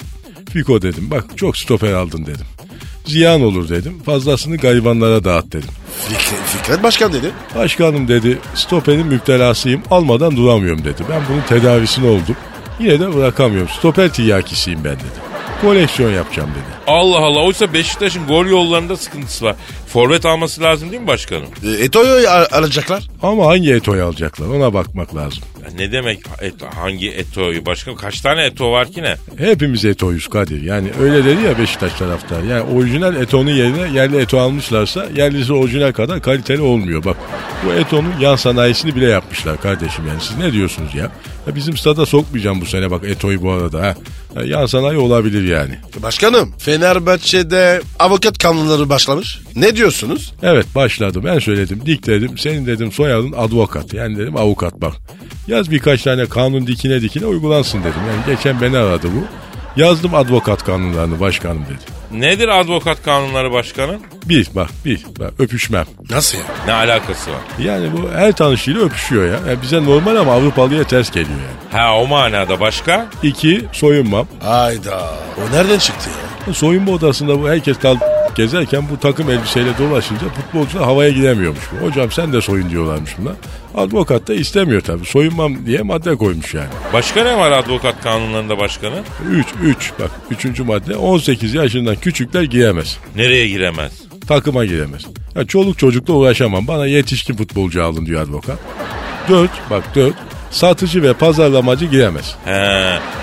Fiko 0.54 0.82
dedim. 0.82 1.12
Bak 1.12 1.26
çok 1.36 1.58
stoper 1.58 1.94
aldın 1.94 2.26
dedim. 2.26 2.46
Ziyan 3.10 3.42
olur 3.42 3.70
dedim. 3.70 4.00
Fazlasını 4.06 4.58
garibanlara 4.58 5.24
dağıt 5.24 5.46
dedim. 5.48 5.70
Fikret, 6.08 6.40
Fikret 6.58 6.84
Başkan 6.84 7.14
dedi. 7.14 7.32
Başkanım 7.56 8.08
dedi 8.08 8.40
stoperin 8.56 9.08
müptelasıyım 9.08 9.82
almadan 9.92 10.36
duramıyorum 10.38 10.84
dedi. 10.84 11.04
Ben 11.10 11.22
bunun 11.30 11.42
tedavisini 11.42 12.08
oldum. 12.08 12.36
Yine 12.80 13.00
de 13.00 13.14
bırakamıyorum. 13.16 13.70
Stoper 13.70 14.14
tiryakisiyim 14.14 14.84
ben 14.84 14.96
dedi. 14.96 15.30
Koleksiyon 15.62 16.12
yapacağım 16.12 16.50
dedi. 16.50 16.76
Allah 16.88 17.18
Allah 17.20 17.40
oysa 17.44 17.74
Beşiktaş'ın 17.74 18.28
gol 18.28 18.46
yollarında 18.46 18.98
sıkıntısı 18.98 19.46
var. 19.46 19.56
Forvet 19.88 20.26
alması 20.26 20.62
lazım 20.62 20.92
değil 20.92 21.02
mi 21.02 21.08
başkanım? 21.08 21.48
E, 21.66 21.84
Eto'yu 21.84 22.30
al- 22.30 22.46
alacaklar. 22.52 23.04
Ama 23.22 23.46
hangi 23.48 23.74
Eto'yu 23.74 24.06
alacaklar 24.06 24.48
ona 24.48 24.74
bakmak 24.74 25.16
lazım. 25.16 25.44
Ne 25.78 25.92
demek 25.92 26.20
et, 26.42 26.54
hangi 26.76 27.10
Eto'yu 27.12 27.66
başkanım? 27.66 27.98
Kaç 27.98 28.22
tane 28.22 28.46
Eto 28.46 28.72
var 28.72 28.92
ki 28.92 29.02
ne? 29.04 29.16
Hepimiz 29.38 29.86
Eto'yuz 29.86 30.28
Kadir. 30.28 30.62
Yani 30.62 30.90
öyle 31.02 31.26
dedi 31.26 31.42
ya 31.44 31.60
Beşiktaş 31.60 31.94
taraftarı. 31.94 32.46
Yani 32.46 32.62
orijinal 32.62 33.16
Eto'nun 33.16 33.52
yerine 33.52 33.98
yerli 34.00 34.18
Eto 34.18 34.40
almışlarsa 34.40 35.06
yerlisi 35.16 35.54
orijinal 35.54 35.92
kadar 35.92 36.22
kaliteli 36.22 36.62
olmuyor. 36.62 37.04
Bak 37.06 37.18
bu 37.66 37.74
Eto'nun 37.74 38.14
yan 38.20 38.36
sanayisini 38.36 38.96
bile 38.96 39.06
yapmışlar 39.06 39.62
kardeşim 39.62 40.08
yani. 40.08 40.22
Siz 40.22 40.38
ne 40.38 40.54
diyorsunuz 40.54 40.96
ya? 40.96 41.12
Ya 41.48 41.56
bizim 41.56 41.78
stada 41.78 42.06
sokmayacağım 42.06 42.62
bu 42.62 42.66
sene 42.66 42.92
bak 42.92 43.04
Eto'yu 43.04 43.42
bu 43.42 43.52
arada 43.52 43.82
ha. 43.82 43.96
Ya 44.36 44.44
yan 44.44 44.66
sanayi 44.66 44.98
olabilir 44.98 45.44
yani. 45.44 45.76
Başkanım 46.04 46.54
Fenerbahçe'de 46.58 47.82
avukat 48.00 48.38
kanunları 48.38 48.90
başlamış. 48.90 49.40
Ne 49.56 49.76
diyorsunuz? 49.76 50.34
Evet 50.44 50.66
başladı 50.76 51.22
ben 51.26 51.40
söyledim 51.40 51.82
dikledim 51.86 52.38
senin 52.38 52.66
dedim 52.66 52.92
soyadın 52.92 53.32
advokat 53.38 53.94
yani 53.94 54.18
dedim 54.18 54.38
avukat 54.38 54.82
bak. 54.82 54.94
Yaz 55.48 55.72
birkaç 55.72 56.04
tane 56.04 56.26
kanun 56.26 56.68
dikine 56.68 57.02
dikine 57.02 57.26
uygulansın 57.26 57.80
dedim. 57.80 58.02
Yani 58.10 58.36
geçen 58.36 58.62
beni 58.62 58.78
aradı 58.78 59.08
bu. 59.08 59.24
Yazdım 59.82 60.16
advokat 60.16 60.64
kanunlarını 60.64 61.20
başkanım 61.20 61.66
dedi. 61.66 61.99
Nedir 62.12 62.48
advokat 62.48 63.04
kanunları 63.04 63.52
başkanım? 63.52 64.02
Bir 64.26 64.48
bak 64.56 64.70
bir 64.86 65.06
bak 65.20 65.34
öpüşmem. 65.40 65.86
Nasıl 66.10 66.38
ya? 66.38 66.44
Ne 66.66 66.74
alakası 66.74 67.32
var? 67.32 67.40
Yani 67.60 67.90
bu 67.94 68.10
her 68.12 68.32
tanışıyla 68.32 68.82
öpüşüyor 68.82 69.26
ya. 69.26 69.40
Yani 69.48 69.62
bize 69.62 69.86
normal 69.86 70.16
ama 70.16 70.34
Avrupalıya 70.34 70.84
ters 70.84 71.12
geliyor 71.12 71.30
yani. 71.40 71.82
Ha 71.82 71.98
o 72.00 72.08
manada 72.08 72.60
başka? 72.60 73.08
İki 73.24 73.66
soyunmam. 73.72 74.28
Hayda. 74.44 75.02
O 75.38 75.56
nereden 75.56 75.80
çıktı 75.80 76.10
ya? 76.48 76.54
Soyunma 76.54 76.92
odasında 76.92 77.42
bu 77.42 77.50
herkes 77.50 77.80
kal 77.80 77.96
gezerken 78.36 78.84
bu 78.92 79.00
takım 79.00 79.30
elbiseyle 79.30 79.78
dolaşınca 79.78 80.30
futbolcular 80.30 80.84
havaya 80.86 81.10
gidemiyormuş. 81.10 81.64
Hocam 81.82 82.12
sen 82.12 82.34
de 82.34 82.42
soyun 82.42 82.70
diyorlarmış 82.70 83.16
buna. 83.18 83.32
Advokat 83.84 84.28
da 84.28 84.34
istemiyor 84.34 84.82
tabii. 84.82 85.06
Soyunmam 85.06 85.66
diye 85.66 85.82
madde 85.82 86.16
koymuş 86.16 86.54
yani. 86.54 86.70
Başka 86.94 87.24
ne 87.24 87.38
var 87.38 87.52
advokat 87.52 88.02
kanunlarında 88.02 88.58
başkanım? 88.58 89.06
3 89.32 89.48
3 89.64 89.92
bak 90.00 90.12
3. 90.32 90.60
madde 90.60 90.96
18 90.96 91.54
yaşından 91.54 91.96
küçükler 91.96 92.44
giyemez. 92.44 92.98
Nereye 93.16 93.48
giremez? 93.48 93.92
Takıma 94.28 94.66
giremez. 94.66 95.06
Ya 95.36 95.46
çoluk 95.46 95.78
çocukla 95.78 96.14
uğraşamam. 96.14 96.68
Bana 96.68 96.86
yetişkin 96.86 97.36
futbolcu 97.36 97.84
alın 97.84 98.06
diyor 98.06 98.22
advokat. 98.22 98.60
4 99.30 99.52
bak 99.70 99.96
4 99.96 100.16
satıcı 100.52 101.04
ve 101.04 101.14
pazarlamacı 101.14 101.86
giremez. 101.86 102.36
He. 102.46 102.52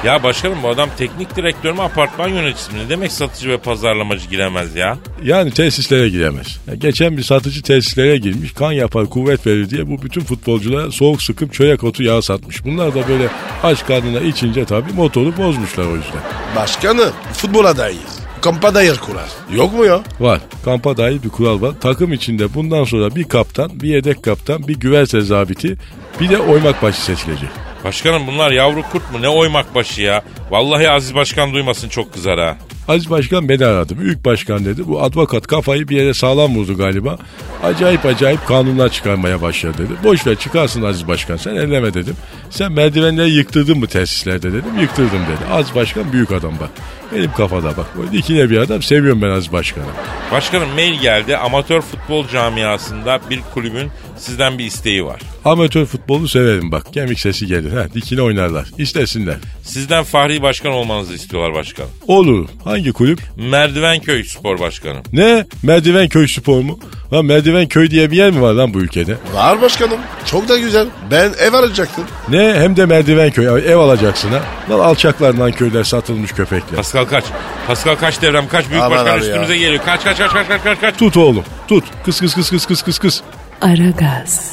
Ya 0.05 0.23
başkanım 0.23 0.59
bu 0.63 0.69
adam 0.69 0.89
teknik 0.99 1.37
direktör 1.37 1.73
mü 1.73 1.83
apartman 1.83 2.29
yöneticisi 2.29 2.73
mi? 2.73 2.79
Ne 2.85 2.89
demek 2.89 3.13
satıcı 3.13 3.49
ve 3.51 3.59
pazarlamacı 3.59 4.29
giremez 4.29 4.75
ya? 4.77 4.99
Yani 5.23 5.51
tesislere 5.51 6.09
giremez. 6.09 6.59
Ya 6.67 6.75
geçen 6.75 7.17
bir 7.17 7.23
satıcı 7.23 7.63
tesislere 7.63 8.17
girmiş. 8.17 8.53
Kan 8.53 8.73
yapar, 8.73 9.07
kuvvet 9.07 9.47
verir 9.47 9.71
diye 9.71 9.91
bu 9.91 10.03
bütün 10.03 10.21
futbolculara 10.21 10.91
soğuk 10.91 11.23
sıkıp 11.23 11.53
çörek 11.53 11.85
otu 11.85 12.03
yağı 12.03 12.23
satmış. 12.23 12.65
Bunlar 12.65 12.95
da 12.95 13.09
böyle 13.09 13.29
aç 13.63 13.87
karnına 13.87 14.21
içince 14.21 14.65
tabii 14.65 14.93
motoru 14.93 15.37
bozmuşlar 15.37 15.85
o 15.85 15.97
yüzden. 15.97 16.21
Başkanım 16.57 17.13
futbola 17.33 17.77
dayıyız. 17.77 18.16
Kampa 18.47 18.75
dayır 18.75 18.99
kurar. 18.99 19.29
Yok 19.57 19.73
mu 19.75 19.85
ya? 19.85 20.03
Var. 20.21 20.41
Kampa 20.65 20.97
dair 20.97 21.23
bir 21.23 21.29
kural 21.29 21.61
var. 21.61 21.75
Takım 21.81 22.13
içinde 22.13 22.55
bundan 22.55 22.85
sonra 22.85 23.15
bir 23.15 23.25
kaptan, 23.25 23.81
bir 23.81 23.89
yedek 23.89 24.23
kaptan, 24.23 24.69
bir 24.69 24.81
güverse 24.81 25.21
zabiti, 25.21 25.77
bir 26.21 26.29
de 26.29 26.39
oymak 26.39 26.83
başı 26.83 27.01
seçilecek. 27.01 27.49
Başkanım 27.87 28.27
bunlar 28.27 28.51
yavru 28.51 28.83
kurt 28.83 29.13
mu? 29.13 29.23
Ne 29.23 29.29
oymak 29.29 29.75
başı 29.75 30.03
ya? 30.03 30.23
Vallahi 30.51 30.91
Aziz 30.91 31.15
Başkan 31.15 31.55
duymasın 31.55 31.89
çok 31.89 32.13
kızar 32.13 32.41
ha. 32.41 32.57
Aziz 32.89 33.11
Başkan 33.11 33.49
beni 33.49 33.67
aradı. 33.67 33.99
Büyük 33.99 34.25
başkan 34.25 34.65
dedi. 34.65 34.89
Bu 34.89 35.03
advokat 35.03 35.47
kafayı 35.47 35.89
bir 35.89 35.97
yere 35.97 36.15
sağlam 36.15 36.57
vurdu 36.57 36.77
galiba. 36.77 37.19
Acayip 37.63 38.07
acayip 38.07 38.47
kanunlar 38.47 38.89
çıkarmaya 38.89 39.43
başladı 39.43 39.75
dedi. 39.79 39.93
Boş 40.05 40.27
ver 40.27 40.37
çıkarsın 40.37 40.83
Aziz 40.83 41.09
Başkan 41.09 41.37
sen 41.37 41.57
elleme 41.57 41.95
dedim. 41.95 42.17
Sen 42.51 42.73
merdivenleri 42.73 43.31
yıktırdın 43.31 43.79
mı 43.79 43.87
tesislerde 43.87 44.53
dedim. 44.53 44.81
Yıktırdım 44.81 45.21
dedi. 45.21 45.53
Aziz 45.53 45.75
Başkan 45.75 46.13
büyük 46.13 46.33
adam 46.33 46.53
bak. 46.61 46.71
Benim 47.15 47.33
kafada 47.33 47.77
bak. 47.77 47.87
Böyle 47.99 48.13
dikine 48.13 48.51
bir 48.51 48.59
adam 48.59 48.83
seviyorum 48.83 49.23
ben 49.23 49.31
Aziz 49.31 49.53
Başkan'ı. 49.53 49.85
Başkanım 50.33 50.69
mail 50.75 51.01
geldi. 51.01 51.37
Amatör 51.37 51.81
futbol 51.81 52.29
camiasında 52.29 53.21
bir 53.31 53.41
kulübün 53.55 53.91
sizden 54.17 54.59
bir 54.59 54.65
isteği 54.65 55.05
var. 55.05 55.21
Amatör 55.47 55.87
futbolu 55.87 56.29
severim 56.29 56.73
bak. 56.73 56.93
Kemik 56.95 57.21
sesi 57.21 57.47
gelir. 57.47 57.73
Ha, 57.73 57.85
dikine 57.95 58.23
oynarlar. 58.23 58.67
İstesinler. 58.79 59.37
Sizden 59.63 60.05
Fahri 60.05 60.43
Başkan 60.43 60.73
olmanızı 60.73 61.15
istiyorlar 61.15 61.55
başkanım. 61.55 61.91
Olur. 62.07 62.49
Hangi 62.65 62.93
kulüp? 62.93 63.21
Merdivenköy 63.37 64.25
Spor 64.25 64.61
Başkanım. 64.61 65.03
Ne? 65.13 65.47
Merdiven 65.63 66.09
köy 66.09 66.29
spor 66.29 66.61
mu? 66.61 66.79
Lan 67.13 67.25
merdiven 67.25 67.67
köy 67.69 67.91
diye 67.91 68.11
bir 68.11 68.17
yer 68.17 68.31
mi 68.31 68.41
var 68.43 68.53
lan 68.53 68.75
bu 68.75 68.81
ülkede? 68.81 69.17
Var 69.35 69.63
başkanım. 69.63 69.99
Çok 70.25 70.49
da 70.49 70.59
güzel. 70.59 70.87
Ben 71.11 71.33
ev 71.41 71.53
arayacaktım. 71.53 72.05
Ne? 72.29 72.55
Hem 72.55 72.77
de 72.77 72.87
merdiven 72.87 73.31
köy. 73.31 73.47
Ev 73.47 73.77
alacaksın 73.77 74.31
ha. 74.31 74.41
Lan 74.71 74.79
alçaklar 74.79 75.35
lan 75.35 75.53
köyler 75.53 75.85
satılmış 75.85 76.33
köpekler. 76.33 76.77
Pascal 76.77 77.05
kaç. 77.05 77.25
Pascal 77.67 77.95
kaç 77.97 78.23
devrem 78.23 78.49
kaç. 78.49 78.71
Büyük 78.71 78.83
Aman 78.83 78.99
başkan 78.99 79.13
abi 79.19 79.21
üstümüze 79.25 79.55
ya. 79.55 79.61
geliyor. 79.61 79.85
Kaç 79.85 80.05
kaç 80.05 80.19
kaç 80.19 80.33
kaç 80.33 80.49
kaç 80.49 80.63
kaç 80.65 80.81
kaç. 80.81 80.97
Tut 80.99 81.17
oğlum. 81.17 81.45
Tut. 81.69 81.85
Kıs 82.05 82.21
kıs 82.21 82.35
kıs 82.35 82.51
kıs 82.51 82.67
kıs 82.67 82.83
kıs 82.83 82.99
kıs. 82.99 83.21
Aragaz, 83.61 84.53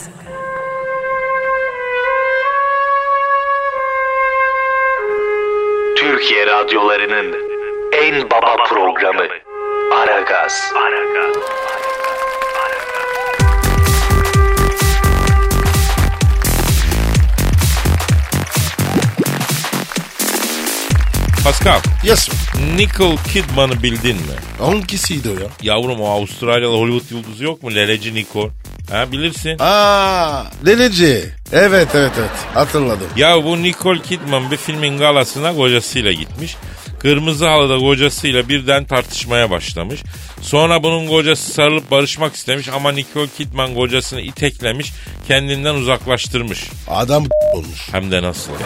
radyolarının 6.73 7.35
en 8.01 8.29
baba 8.29 8.55
programı 8.69 9.27
Aragaz. 9.95 10.73
Pascal. 21.43 21.79
Yes 22.03 22.19
sir. 22.19 22.33
Nicole 22.77 23.15
Kidman'ı 23.33 23.83
bildin 23.83 24.15
mi? 24.15 24.35
Hangisiydi 24.59 25.29
o 25.29 25.33
ya? 25.33 25.49
Yavrum 25.61 26.01
o 26.01 26.09
Avustralyalı 26.09 26.77
Hollywood 26.77 27.17
yıldızı 27.17 27.43
yok 27.43 27.63
mu? 27.63 27.75
Leleci 27.75 28.15
Nicole. 28.15 28.49
Ha 28.91 29.11
bilirsin. 29.11 29.57
Aa, 29.59 30.43
Leleci. 30.65 31.29
Evet 31.51 31.87
evet 31.95 32.11
evet. 32.19 32.29
Hatırladım. 32.53 33.07
Ya 33.17 33.43
bu 33.43 33.63
Nicole 33.63 34.01
Kidman 34.01 34.51
bir 34.51 34.57
filmin 34.57 34.97
galasına 34.97 35.55
kocasıyla 35.55 36.11
gitmiş. 36.11 36.55
Kırmızı 36.99 37.47
halıda 37.47 37.77
kocasıyla 37.79 38.49
birden 38.49 38.85
tartışmaya 38.85 39.49
başlamış. 39.49 40.03
Sonra 40.41 40.83
bunun 40.83 41.07
kocası 41.07 41.53
sarılıp 41.53 41.91
barışmak 41.91 42.35
istemiş 42.35 42.67
ama 42.69 42.91
Nicole 42.91 43.27
Kidman 43.37 43.75
kocasını 43.75 44.21
iteklemiş, 44.21 44.93
kendinden 45.27 45.75
uzaklaştırmış. 45.75 46.69
Adam 46.87 47.25
olmuş. 47.53 47.87
Hem 47.91 48.11
de 48.11 48.23
nasıl 48.23 48.51
ya? 48.51 48.57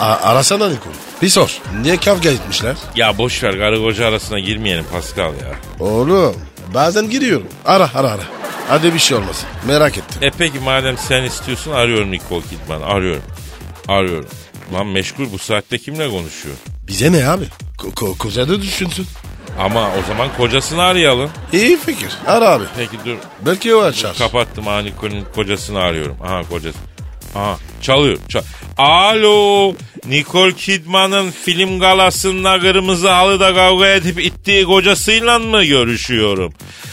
A- 0.00 0.20
arasana 0.30 0.68
Nikol. 0.68 0.90
Bir 1.22 1.28
sor. 1.28 1.58
Niye 1.82 1.96
kavga 1.96 2.30
etmişler? 2.30 2.76
Ya 2.96 3.18
boş 3.18 3.42
ver 3.42 3.58
karı 3.58 3.82
koca 3.82 4.06
arasına 4.06 4.38
girmeyelim 4.38 4.84
Pascal 4.92 5.32
ya. 5.32 5.54
Oğlum 5.86 6.34
bazen 6.74 7.10
giriyorum. 7.10 7.46
Ara 7.64 7.90
ara 7.94 8.10
ara. 8.10 8.22
Hadi 8.68 8.94
bir 8.94 8.98
şey 8.98 9.16
olmasın. 9.16 9.48
Merak 9.66 9.98
ettim. 9.98 10.22
E 10.22 10.30
peki 10.38 10.58
madem 10.58 10.98
sen 10.98 11.22
istiyorsun 11.22 11.72
arıyorum 11.72 12.10
Nicole 12.12 12.42
Kidman 12.50 12.82
arıyorum. 12.82 13.22
Arıyorum. 13.88 14.28
Lan 14.72 14.86
meşgul 14.86 15.32
bu 15.32 15.38
saatte 15.38 15.78
kimle 15.78 16.10
konuşuyor? 16.10 16.54
Bize 16.88 17.12
ne 17.12 17.28
abi? 17.28 17.44
Ko- 17.78 17.94
ko- 17.94 18.18
koca 18.18 18.48
da 18.48 18.62
düşünsün. 18.62 19.06
Ama 19.60 19.80
o 19.88 20.02
zaman 20.08 20.28
kocasını 20.36 20.82
arayalım. 20.82 21.30
İyi 21.52 21.76
fikir. 21.76 22.08
Ara 22.26 22.48
abi. 22.50 22.64
Peki 22.76 22.96
dur 23.04 23.16
Belki 23.46 23.74
o 23.74 23.80
açar. 23.82 24.16
Kapattım 24.18 24.66
ha 24.66 24.78
Nicole'nin 24.82 25.24
kocasını 25.34 25.78
arıyorum. 25.80 26.16
Aha 26.24 26.42
kocası. 26.42 26.78
Aha 27.34 27.58
çalıyor. 27.82 28.18
Çal 28.28 28.42
Alo. 28.78 29.74
Nicole 30.08 30.54
Kidman'ın 30.54 31.30
film 31.30 31.80
galasında 31.80 32.60
kırmızı 32.60 33.10
halıda 33.10 33.54
kavga 33.54 33.86
edip 33.88 34.24
ittiği 34.24 34.64
kocasıyla 34.64 35.38
mı 35.38 35.64
görüşüyorum? 35.64 36.52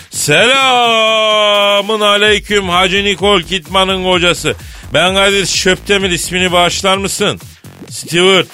Selamun 0.09 1.99
aleyküm 2.01 2.69
Hacı 2.69 3.03
Nicole 3.03 3.43
Kidman'ın 3.43 4.03
kocası. 4.03 4.55
Ben 4.93 5.15
Kadir 5.15 5.45
Şöptemir 5.45 6.09
ismini 6.09 6.51
bağışlar 6.51 6.97
mısın? 6.97 7.39
Stewart. 7.89 8.47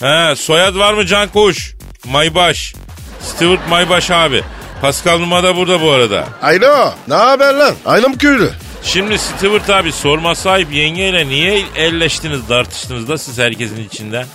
He, 0.00 0.36
soyad 0.36 0.76
var 0.76 0.92
mı 0.92 1.06
Can 1.06 1.28
Kuş? 1.28 1.74
Maybaş. 2.04 2.74
Stewart 3.20 3.68
Maybaş 3.68 4.10
abi. 4.10 4.42
Pascal 4.80 5.18
Numa 5.18 5.42
da 5.42 5.56
burada 5.56 5.82
bu 5.82 5.90
arada. 5.90 6.24
Alo. 6.42 6.92
Ne 7.08 7.14
haber 7.14 7.54
lan? 7.54 7.74
Aynam 7.86 8.18
köylü. 8.18 8.50
Şimdi 8.92 9.18
Stewart 9.18 9.70
abi 9.70 9.92
sorma 9.92 10.34
sahip 10.34 10.72
yengeyle 10.72 11.28
niye 11.28 11.62
elleştiniz 11.76 12.46
tartıştınız 12.48 13.08
da 13.08 13.18
siz 13.18 13.38
herkesin 13.38 13.84
içinde? 13.84 14.26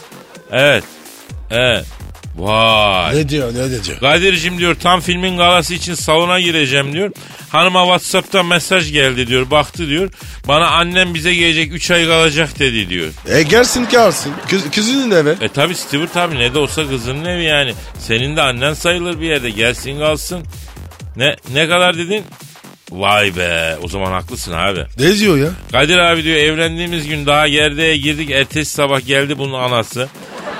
Evet. 0.52 0.84
Evet. 1.52 1.86
Vay. 2.36 3.16
Ne 3.16 3.30
diyor 3.30 3.54
ne 3.54 3.70
diyor? 3.70 4.00
Kadir'cim 4.00 4.58
diyor 4.58 4.76
tam 4.76 5.00
filmin 5.02 5.38
galası 5.38 5.74
için 5.74 5.94
salona 5.94 6.40
gireceğim 6.40 6.94
diyor. 6.94 7.12
Hanıma 7.50 7.84
Whatsapp'tan 7.84 8.46
mesaj 8.46 8.92
geldi 8.92 9.28
diyor. 9.28 9.52
Baktı 9.52 9.88
diyor. 9.88 10.12
Bana 10.48 10.68
annem 10.68 11.14
bize 11.14 11.36
gelecek 11.36 11.74
3 11.74 11.92
ay 11.92 12.06
kalacak 12.06 12.60
dedi 12.60 12.90
diyor. 12.90 13.12
E 13.28 13.44
gelsin 13.44 13.86
kalsın. 13.86 14.34
Kız, 14.50 14.72
kızının 14.72 15.12
evi. 15.12 15.36
E 15.42 15.48
tabi 15.50 15.76
Stewart 15.76 16.18
abi 16.18 16.36
ne 16.40 16.54
de 16.54 16.60
olsa 16.60 16.90
kızının 16.90 17.26
evi 17.26 17.44
yani. 17.44 17.74
Senin 18.00 18.38
de 18.38 18.42
annen 18.42 18.74
sayılır 18.74 19.20
bir 19.20 19.26
yerde. 19.26 19.50
Gelsin 19.50 20.00
kalsın. 20.00 20.44
Ne 21.16 21.36
ne 21.54 21.68
kadar 21.68 21.98
dedin? 21.98 22.24
Vay 22.94 23.36
be 23.36 23.78
o 23.84 23.88
zaman 23.88 24.12
haklısın 24.12 24.54
abi. 24.54 24.86
Ne 25.00 25.16
diyor 25.18 25.38
ya? 25.38 25.50
Kadir 25.72 25.98
abi 25.98 26.24
diyor 26.24 26.38
evlendiğimiz 26.38 27.08
gün 27.08 27.26
daha 27.26 27.48
gerdeğe 27.48 27.98
girdik. 27.98 28.32
Ertesi 28.32 28.72
sabah 28.72 29.06
geldi 29.06 29.38
bunun 29.38 29.54
anası. 29.60 30.10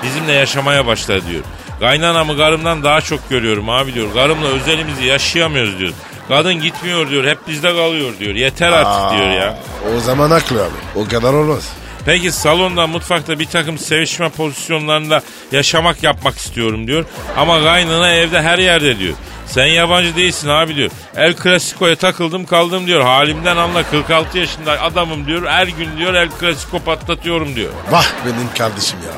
Bizimle 0.02 0.32
yaşamaya 0.32 0.86
başladı 0.86 1.22
diyor. 1.30 1.42
Kaynanamı 1.80 2.36
karımdan 2.36 2.82
daha 2.84 3.00
çok 3.00 3.30
görüyorum 3.30 3.70
abi 3.70 3.94
diyor. 3.94 4.14
Karımla 4.14 4.46
özelimizi 4.46 5.04
yaşayamıyoruz 5.04 5.78
diyor. 5.78 5.92
Kadın 6.28 6.54
gitmiyor 6.54 7.10
diyor. 7.10 7.24
Hep 7.24 7.38
bizde 7.48 7.68
kalıyor 7.68 8.12
diyor. 8.20 8.34
Yeter 8.34 8.72
artık 8.72 9.18
diyor 9.18 9.30
ya. 9.30 9.58
O 9.96 10.00
zaman 10.00 10.30
haklı 10.30 10.62
abi. 10.62 10.70
O 10.96 11.08
kadar 11.08 11.32
olmaz. 11.32 11.72
Peki 12.06 12.32
salonda 12.32 12.86
mutfakta 12.86 13.38
bir 13.38 13.46
takım 13.46 13.78
sevişme 13.78 14.28
pozisyonlarında 14.28 15.22
yaşamak 15.52 16.02
yapmak 16.02 16.36
istiyorum 16.36 16.86
diyor. 16.86 17.04
Ama 17.36 17.62
kaynana 17.64 18.10
evde 18.12 18.42
her 18.42 18.58
yerde 18.58 18.98
diyor. 18.98 19.14
Sen 19.46 19.66
yabancı 19.66 20.16
değilsin 20.16 20.48
abi 20.48 20.76
diyor. 20.76 20.90
El 21.16 21.34
Clasico'ya 21.42 21.96
takıldım 21.96 22.46
kaldım 22.46 22.86
diyor. 22.86 23.00
Halimden 23.00 23.56
anla 23.56 23.82
46 23.90 24.38
yaşında 24.38 24.82
adamım 24.82 25.26
diyor. 25.26 25.46
Her 25.46 25.66
gün 25.66 25.96
diyor 25.98 26.14
El 26.14 26.28
Clasico 26.40 26.78
patlatıyorum 26.78 27.56
diyor. 27.56 27.70
Vah 27.90 28.06
benim 28.26 28.48
kardeşim 28.58 28.98
ya. 29.06 29.14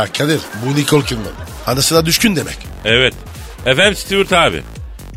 Ya 0.00 0.12
Kadir 0.12 0.40
bu 0.66 0.76
Nicole 0.76 1.04
Kidman. 1.04 1.32
Anasına 1.66 2.06
düşkün 2.06 2.36
demek. 2.36 2.58
Evet. 2.84 3.14
Efendim 3.66 3.94
Stewart 3.96 4.32
abi. 4.32 4.62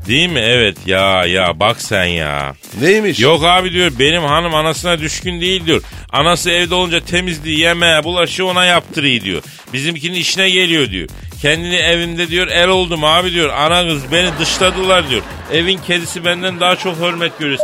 Değil 0.07 0.29
mi? 0.29 0.39
Evet 0.39 0.77
ya 0.85 1.25
ya 1.25 1.59
bak 1.59 1.81
sen 1.81 2.05
ya. 2.05 2.53
Neymiş? 2.81 3.19
Yok 3.19 3.43
abi 3.43 3.71
diyor 3.73 3.91
benim 3.99 4.23
hanım 4.23 4.55
anasına 4.55 4.99
düşkün 4.99 5.41
değil 5.41 5.65
diyor. 5.65 5.81
Anası 6.11 6.51
evde 6.51 6.75
olunca 6.75 6.99
temizliği, 7.05 7.59
yemeğe, 7.59 8.03
bulaşığı 8.03 8.45
ona 8.45 8.65
yaptırıyor 8.65 9.21
diyor. 9.21 9.41
Bizimkinin 9.73 10.13
işine 10.15 10.49
geliyor 10.49 10.89
diyor. 10.89 11.09
Kendini 11.41 11.75
evimde 11.75 12.27
diyor 12.27 12.47
el 12.47 12.67
oldum 12.67 13.03
abi 13.03 13.33
diyor. 13.33 13.49
Ana 13.49 13.87
kız 13.87 14.11
beni 14.11 14.29
dışladılar 14.39 15.09
diyor. 15.09 15.21
Evin 15.53 15.77
kedisi 15.87 16.25
benden 16.25 16.59
daha 16.59 16.75
çok 16.75 16.97
hürmet 16.97 17.39
görüyor. 17.39 17.59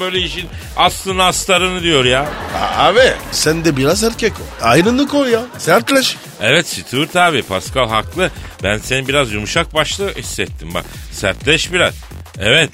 Böyle 0.00 0.18
işin 0.18 0.48
aslını 0.76 1.24
astarını 1.24 1.82
diyor 1.82 2.04
ya. 2.04 2.28
Abi 2.76 3.00
sen 3.32 3.64
de 3.64 3.76
biraz 3.76 4.04
erkek 4.04 4.32
ol. 4.32 4.66
Ayrılık 4.66 5.14
ol 5.14 5.26
ya. 5.26 5.42
Sertleş. 5.58 6.16
Evet 6.40 6.66
Stuart 6.66 7.16
abi 7.16 7.42
Pascal 7.42 7.88
haklı. 7.88 8.30
Ben 8.62 8.78
seni 8.78 9.08
biraz 9.08 9.32
yumuşak 9.32 9.74
başlı 9.74 10.14
hissettim 10.14 10.74
bak. 10.74 10.84
Sertleş 11.12 11.72
biraz. 11.72 11.94
Evet. 12.38 12.70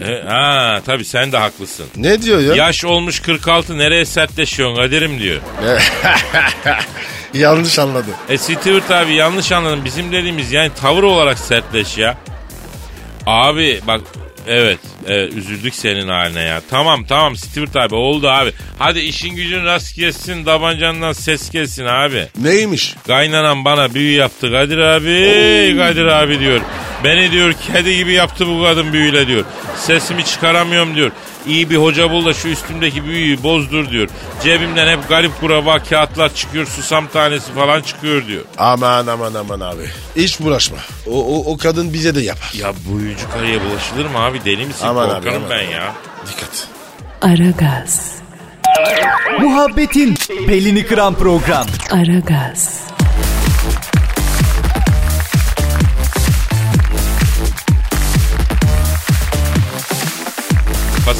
E, 0.00 0.22
ha 0.28 0.80
tabii 0.86 1.04
sen 1.04 1.32
de 1.32 1.36
haklısın. 1.38 1.86
Ne 1.96 2.22
diyor 2.22 2.40
ya? 2.40 2.54
Yaş 2.54 2.84
olmuş 2.84 3.20
46 3.20 3.78
nereye 3.78 4.04
sertleşiyorsun 4.04 4.76
Kadir'im 4.76 5.20
diyor. 5.20 5.40
Yanlış 7.34 7.78
anladı. 7.78 8.10
E 8.28 8.38
Stewart 8.38 8.90
abi 8.90 9.14
yanlış 9.14 9.52
anladın. 9.52 9.84
Bizim 9.84 10.12
dediğimiz 10.12 10.52
yani 10.52 10.70
tavır 10.80 11.02
olarak 11.02 11.38
sertleş 11.38 11.98
ya. 11.98 12.18
Abi 13.26 13.80
bak 13.86 14.00
evet, 14.48 14.78
evet 15.06 15.32
üzüldük 15.34 15.74
senin 15.74 16.08
haline 16.08 16.40
ya. 16.42 16.62
Tamam 16.70 17.04
tamam 17.04 17.36
Stewart 17.36 17.76
abi 17.76 17.94
oldu 17.94 18.28
abi. 18.28 18.52
Hadi 18.78 19.00
işin 19.00 19.34
gücün 19.36 19.64
rast 19.64 19.96
gelsin 19.96 20.44
tabancandan 20.44 21.12
ses 21.12 21.50
gelsin 21.50 21.84
abi. 21.84 22.26
Neymiş? 22.40 22.94
Kaynanam 23.06 23.64
bana 23.64 23.94
büyü 23.94 24.16
yaptı 24.16 24.50
Kadir 24.52 24.78
abi 24.78 25.74
Kadir 25.78 26.04
abi 26.06 26.40
diyor. 26.40 26.60
Beni 27.04 27.32
diyor 27.32 27.52
kedi 27.72 27.96
gibi 27.96 28.12
yaptı 28.12 28.46
bu 28.46 28.62
kadın 28.64 28.92
büyüyle 28.92 29.26
diyor. 29.26 29.44
Sesimi 29.76 30.24
çıkaramıyorum 30.24 30.94
diyor. 30.94 31.10
İyi 31.46 31.70
bir 31.70 31.76
hoca 31.76 32.10
bul 32.10 32.26
da 32.26 32.34
şu 32.34 32.48
üstümdeki 32.48 33.04
büyüyü 33.04 33.42
bozdur 33.42 33.90
diyor. 33.90 34.08
Cebimden 34.42 34.96
hep 34.96 35.08
garip 35.08 35.40
kuraba 35.40 35.78
kağıtlar 35.78 36.34
çıkıyor 36.34 36.66
susam 36.66 37.06
tanesi 37.08 37.52
falan 37.52 37.80
çıkıyor 37.82 38.26
diyor. 38.26 38.42
Aman 38.58 39.06
aman 39.06 39.34
aman 39.34 39.60
abi. 39.60 39.82
Hiç 40.16 40.40
bulaşma. 40.40 40.76
O, 41.06 41.24
o, 41.36 41.52
o 41.52 41.56
kadın 41.56 41.92
bize 41.92 42.14
de 42.14 42.20
yapar. 42.22 42.50
Ya 42.54 42.72
büyücü 42.98 43.30
karıya 43.34 43.58
bulaşılır 43.64 44.06
mı 44.06 44.18
abi 44.18 44.44
deli 44.44 44.66
misin? 44.66 44.86
Aman 44.86 45.08
abi, 45.08 45.14
Korkarım 45.14 45.36
aman. 45.46 45.50
ben 45.50 45.62
ya. 45.62 45.92
Dikkat. 46.26 46.66
Aragaz, 47.22 48.12
Muhabbetin 49.40 50.18
belini 50.48 50.86
kıran 50.86 51.14
program. 51.14 51.66
Aragaz, 51.90 52.80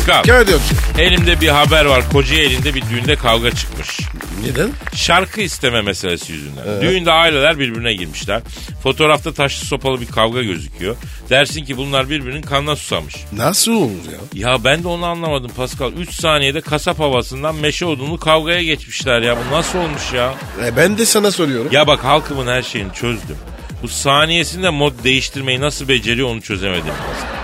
Pascal. 0.09 0.23
Kadir. 0.23 0.61
Elimde 0.99 1.40
bir 1.40 1.49
haber 1.49 1.85
var. 1.85 2.11
Kocaeli'nde 2.12 2.75
bir 2.75 2.83
düğünde 2.83 3.16
kavga 3.16 3.51
çıkmış. 3.51 4.01
Neden? 4.44 4.71
Şarkı 4.94 5.40
isteme 5.40 5.83
meselesi 5.83 6.33
yüzünden. 6.33 6.81
Düğünde 6.81 7.12
aileler 7.12 7.59
birbirine 7.59 7.94
girmişler. 7.94 8.42
Fotoğrafta 8.83 9.33
taşlı 9.33 9.66
sopalı 9.66 10.01
bir 10.01 10.07
kavga 10.07 10.42
gözüküyor. 10.42 10.97
Dersin 11.31 11.64
ki 11.64 11.77
bunlar 11.77 12.11
birbirinin 12.11 12.42
kanına 12.42 12.77
susamış. 12.77 13.14
Nasıl 13.33 13.73
olur 13.73 13.90
ya? 14.12 14.49
Ya 14.51 14.64
ben 14.64 14.83
de 14.83 14.88
onu 14.88 15.07
anlamadım 15.07 15.51
Pascal. 15.57 15.92
3 15.92 16.14
saniyede 16.14 16.61
kasap 16.61 16.99
havasından 16.99 17.55
meşe 17.55 17.87
odunlu 17.87 18.18
kavgaya 18.18 18.62
geçmişler 18.62 19.23
ya. 19.23 19.37
Bu 19.37 19.55
nasıl 19.55 19.79
olmuş 19.79 20.12
ya? 20.12 20.35
E 20.64 20.77
ben 20.77 20.99
de 20.99 21.07
sana 21.07 21.31
soruyorum. 21.31 21.73
Ya 21.73 21.87
bak 21.87 22.05
halkımın 22.05 22.47
her 22.47 22.62
şeyini 22.62 22.94
çözdüm. 22.94 23.37
Bu 23.83 23.88
saniyesinde 23.88 24.71
mod 24.71 25.05
değiştirmeyi 25.05 25.61
nasıl 25.61 25.88
beceriyor 25.88 26.29
onu 26.29 26.40
çözemedim. 26.40 26.85
Pascal. 26.85 27.38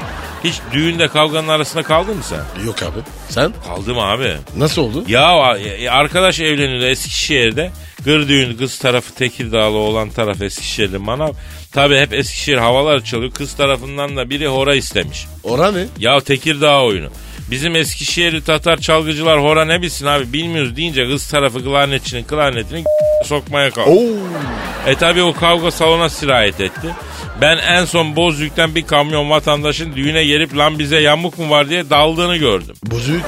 Hiç 0.45 0.55
düğünde 0.73 1.09
kavganın 1.09 1.49
arasında 1.49 1.83
kaldın 1.83 2.17
mı 2.17 2.23
sen? 2.23 2.65
Yok 2.67 2.83
abi. 2.83 2.99
Sen? 3.29 3.53
Kaldım 3.67 3.99
abi. 3.99 4.37
Nasıl 4.57 4.83
oldu? 4.83 5.05
Ya 5.09 5.57
e, 5.57 5.91
arkadaş 5.91 6.41
evleniyor 6.41 6.81
Eskişehir'de. 6.89 7.71
Gır 8.05 8.29
düğün 8.29 8.57
kız 8.57 8.79
tarafı 8.79 9.15
Tekirdağlı 9.15 9.77
olan 9.77 10.11
taraf 10.11 10.43
Eskişehirli 10.43 10.99
manav. 10.99 11.33
Tabi 11.73 11.99
hep 11.99 12.13
Eskişehir 12.15 12.57
havalar 12.57 13.05
çalıyor. 13.05 13.33
Kız 13.33 13.55
tarafından 13.57 14.17
da 14.17 14.31
biri 14.31 14.47
hora 14.47 14.75
istemiş. 14.75 15.27
Ora 15.43 15.73
ne? 15.73 15.85
Ya 15.99 16.21
Tekirdağ 16.21 16.83
oyunu. 16.83 17.09
Bizim 17.51 17.77
Eskişehirli 17.77 18.45
Tatar 18.45 18.77
çalgıcılar 18.77 19.43
hora 19.43 19.65
ne 19.65 19.83
bilsin 19.83 20.07
abi 20.07 20.33
bilmiyoruz 20.33 20.77
deyince 20.77 21.07
kız 21.07 21.29
tarafı 21.29 21.65
klarnetçinin 21.65 22.25
klarnetini 22.25 22.85
sokmaya 23.25 23.71
kalktı. 23.71 23.91
Oo. 23.91 24.03
E 24.87 24.95
tabi 24.95 25.23
o 25.23 25.33
kavga 25.33 25.71
salona 25.71 26.09
sirayet 26.09 26.61
etti. 26.61 26.89
Ben 27.41 27.57
en 27.59 27.85
son 27.85 28.17
Bozüyük'ten 28.17 28.75
bir 28.75 28.87
kamyon 28.87 29.31
vatandaşın 29.31 29.97
düğüne 29.97 30.25
gelip 30.25 30.57
lan 30.57 30.79
bize 30.79 31.01
yamuk 31.01 31.39
mu 31.39 31.51
var 31.51 31.69
diye 31.69 31.91
daldığını 31.91 32.37
gördüm. 32.37 32.75
Bozuk. 32.87 33.23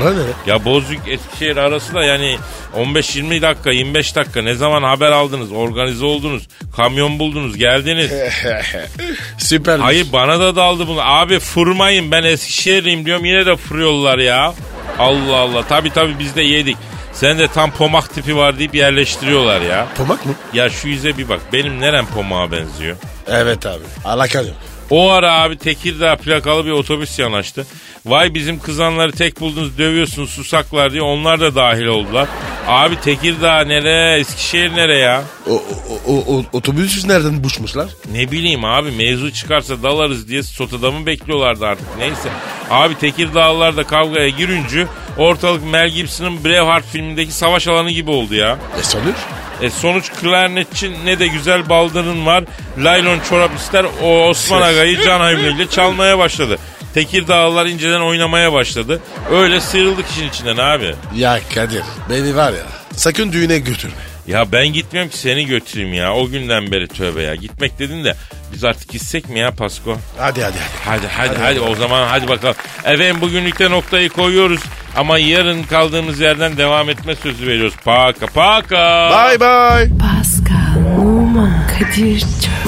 Ora 0.00 0.10
ne? 0.10 0.20
Ya 0.46 0.64
Bozüyük 0.64 1.08
Eskişehir 1.08 1.56
arası 1.56 1.94
da 1.94 2.04
yani 2.04 2.36
15-20 2.76 3.42
dakika 3.42 3.70
25 3.70 4.16
dakika 4.16 4.42
ne 4.42 4.54
zaman 4.54 4.82
haber 4.82 5.12
aldınız 5.12 5.52
organize 5.52 6.04
oldunuz 6.04 6.48
kamyon 6.76 7.18
buldunuz 7.18 7.56
geldiniz. 7.56 8.10
Süper. 9.38 9.78
Hayır 9.78 10.06
bana 10.12 10.40
da 10.40 10.56
daldı 10.56 10.88
bunu 10.88 11.00
abi 11.02 11.38
fırmayın 11.38 12.10
ben 12.10 12.22
Eskişehirliyim 12.22 13.06
diyorum 13.06 13.24
yine 13.24 13.46
de 13.46 13.56
fırıyorlar 13.56 14.18
ya. 14.18 14.54
Allah 14.98 15.36
Allah 15.36 15.66
tabi 15.68 15.90
tabi 15.90 16.18
biz 16.18 16.36
de 16.36 16.42
yedik. 16.42 16.76
Sen 17.12 17.38
de 17.38 17.48
tam 17.48 17.70
pomak 17.70 18.14
tipi 18.14 18.36
var 18.36 18.58
deyip 18.58 18.74
yerleştiriyorlar 18.74 19.60
ya. 19.60 19.86
Pomak 19.96 20.26
mı? 20.26 20.34
Ya 20.54 20.70
şu 20.70 20.88
yüze 20.88 21.18
bir 21.18 21.28
bak 21.28 21.40
benim 21.52 21.80
nerem 21.80 22.06
pomağa 22.06 22.52
benziyor. 22.52 22.96
Evet 23.30 23.66
abi. 23.66 23.84
Alaka 24.04 24.38
yok. 24.40 24.54
O 24.90 25.10
ara 25.10 25.34
abi 25.42 25.58
Tekirdağ 25.58 26.16
plakalı 26.16 26.66
bir 26.66 26.70
otobüs 26.70 27.18
yanaştı. 27.18 27.66
Vay 28.06 28.34
bizim 28.34 28.58
kızanları 28.60 29.12
tek 29.12 29.40
buldunuz 29.40 29.78
dövüyorsunuz 29.78 30.30
susaklar 30.30 30.92
diye 30.92 31.02
onlar 31.02 31.40
da 31.40 31.54
dahil 31.54 31.86
oldular. 31.86 32.28
Abi 32.66 33.00
Tekirdağ 33.00 33.60
nere 33.60 34.18
Eskişehir 34.20 34.76
nere 34.76 34.98
ya? 34.98 35.22
O, 35.50 35.52
o, 35.52 35.62
o, 36.06 36.36
o, 36.36 36.44
otobüsüz 36.52 37.04
nereden 37.04 37.44
buçmuşlar? 37.44 37.88
Ne 38.12 38.30
bileyim 38.32 38.64
abi 38.64 38.90
mevzu 38.90 39.32
çıkarsa 39.32 39.82
dalarız 39.82 40.28
diye 40.28 40.42
sotada 40.42 40.90
mı 40.90 41.06
bekliyorlardı 41.06 41.66
artık 41.66 41.86
neyse. 41.98 42.28
Abi 42.70 42.94
Tekirdağlılar 42.98 43.76
da 43.76 43.84
kavgaya 43.84 44.28
girince 44.28 44.86
ortalık 45.18 45.64
Mel 45.64 45.88
Gibson'ın 45.88 46.44
Braveheart 46.44 46.84
filmindeki 46.86 47.32
savaş 47.32 47.68
alanı 47.68 47.90
gibi 47.90 48.10
oldu 48.10 48.34
ya. 48.34 48.58
E 48.80 48.82
sonuç? 48.82 49.16
E 49.62 49.70
sonuç 49.70 50.10
klarnetçi 50.20 51.04
ne 51.04 51.18
de 51.18 51.26
güzel 51.26 51.68
baldırın 51.68 52.26
var. 52.26 52.44
Laylon 52.78 53.20
çorap 53.28 53.50
ister 53.58 53.86
o 54.02 54.28
Osman 54.28 54.62
Aga'yı 54.62 55.02
can 55.02 55.20
havliyle 55.20 55.66
çalmaya 55.70 56.18
başladı. 56.18 56.58
Tekirdağlılar 56.94 57.66
inceden 57.66 58.00
oynamaya 58.00 58.52
başladı. 58.52 59.00
Öyle 59.32 59.60
sıyrıldık 59.60 60.06
işin 60.10 60.28
içinden 60.28 60.56
abi. 60.56 60.94
Ya 61.14 61.40
Kadir 61.54 61.82
beni 62.10 62.36
var 62.36 62.52
ya 62.52 62.64
sakın 62.92 63.32
düğüne 63.32 63.58
götürme. 63.58 63.94
Ya 64.28 64.52
ben 64.52 64.66
gitmiyorum 64.72 65.10
ki 65.10 65.18
seni 65.18 65.46
götüreyim 65.46 65.94
ya. 65.94 66.14
O 66.14 66.28
günden 66.28 66.72
beri 66.72 66.88
tövbe 66.88 67.22
ya. 67.22 67.34
Gitmek 67.34 67.78
dedin 67.78 68.04
de 68.04 68.14
biz 68.52 68.64
artık 68.64 68.88
gitsek 68.88 69.28
mi 69.28 69.38
ya 69.38 69.50
Pasko? 69.50 69.96
Hadi 70.18 70.42
hadi 70.42 70.56
hadi. 70.84 71.06
Hadi 71.06 71.06
hadi 71.06 71.38
hadi, 71.38 71.60
o 71.60 71.74
zaman 71.74 72.08
hadi 72.08 72.28
bakalım. 72.28 72.54
Efendim 72.84 73.20
bugünlükte 73.20 73.70
noktayı 73.70 74.08
koyuyoruz. 74.08 74.60
Ama 74.96 75.18
yarın 75.18 75.62
kaldığımız 75.62 76.20
yerden 76.20 76.56
devam 76.56 76.90
etme 76.90 77.16
sözü 77.16 77.46
veriyoruz. 77.46 77.74
Paka 77.84 78.26
paka. 78.26 79.10
Bye 79.10 79.40
bye. 79.40 79.98
Pascal, 79.98 80.98
Oman, 81.00 81.66
Kadir 81.66 82.20
çok 82.20 82.67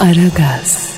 Aragaz. 0.00 0.93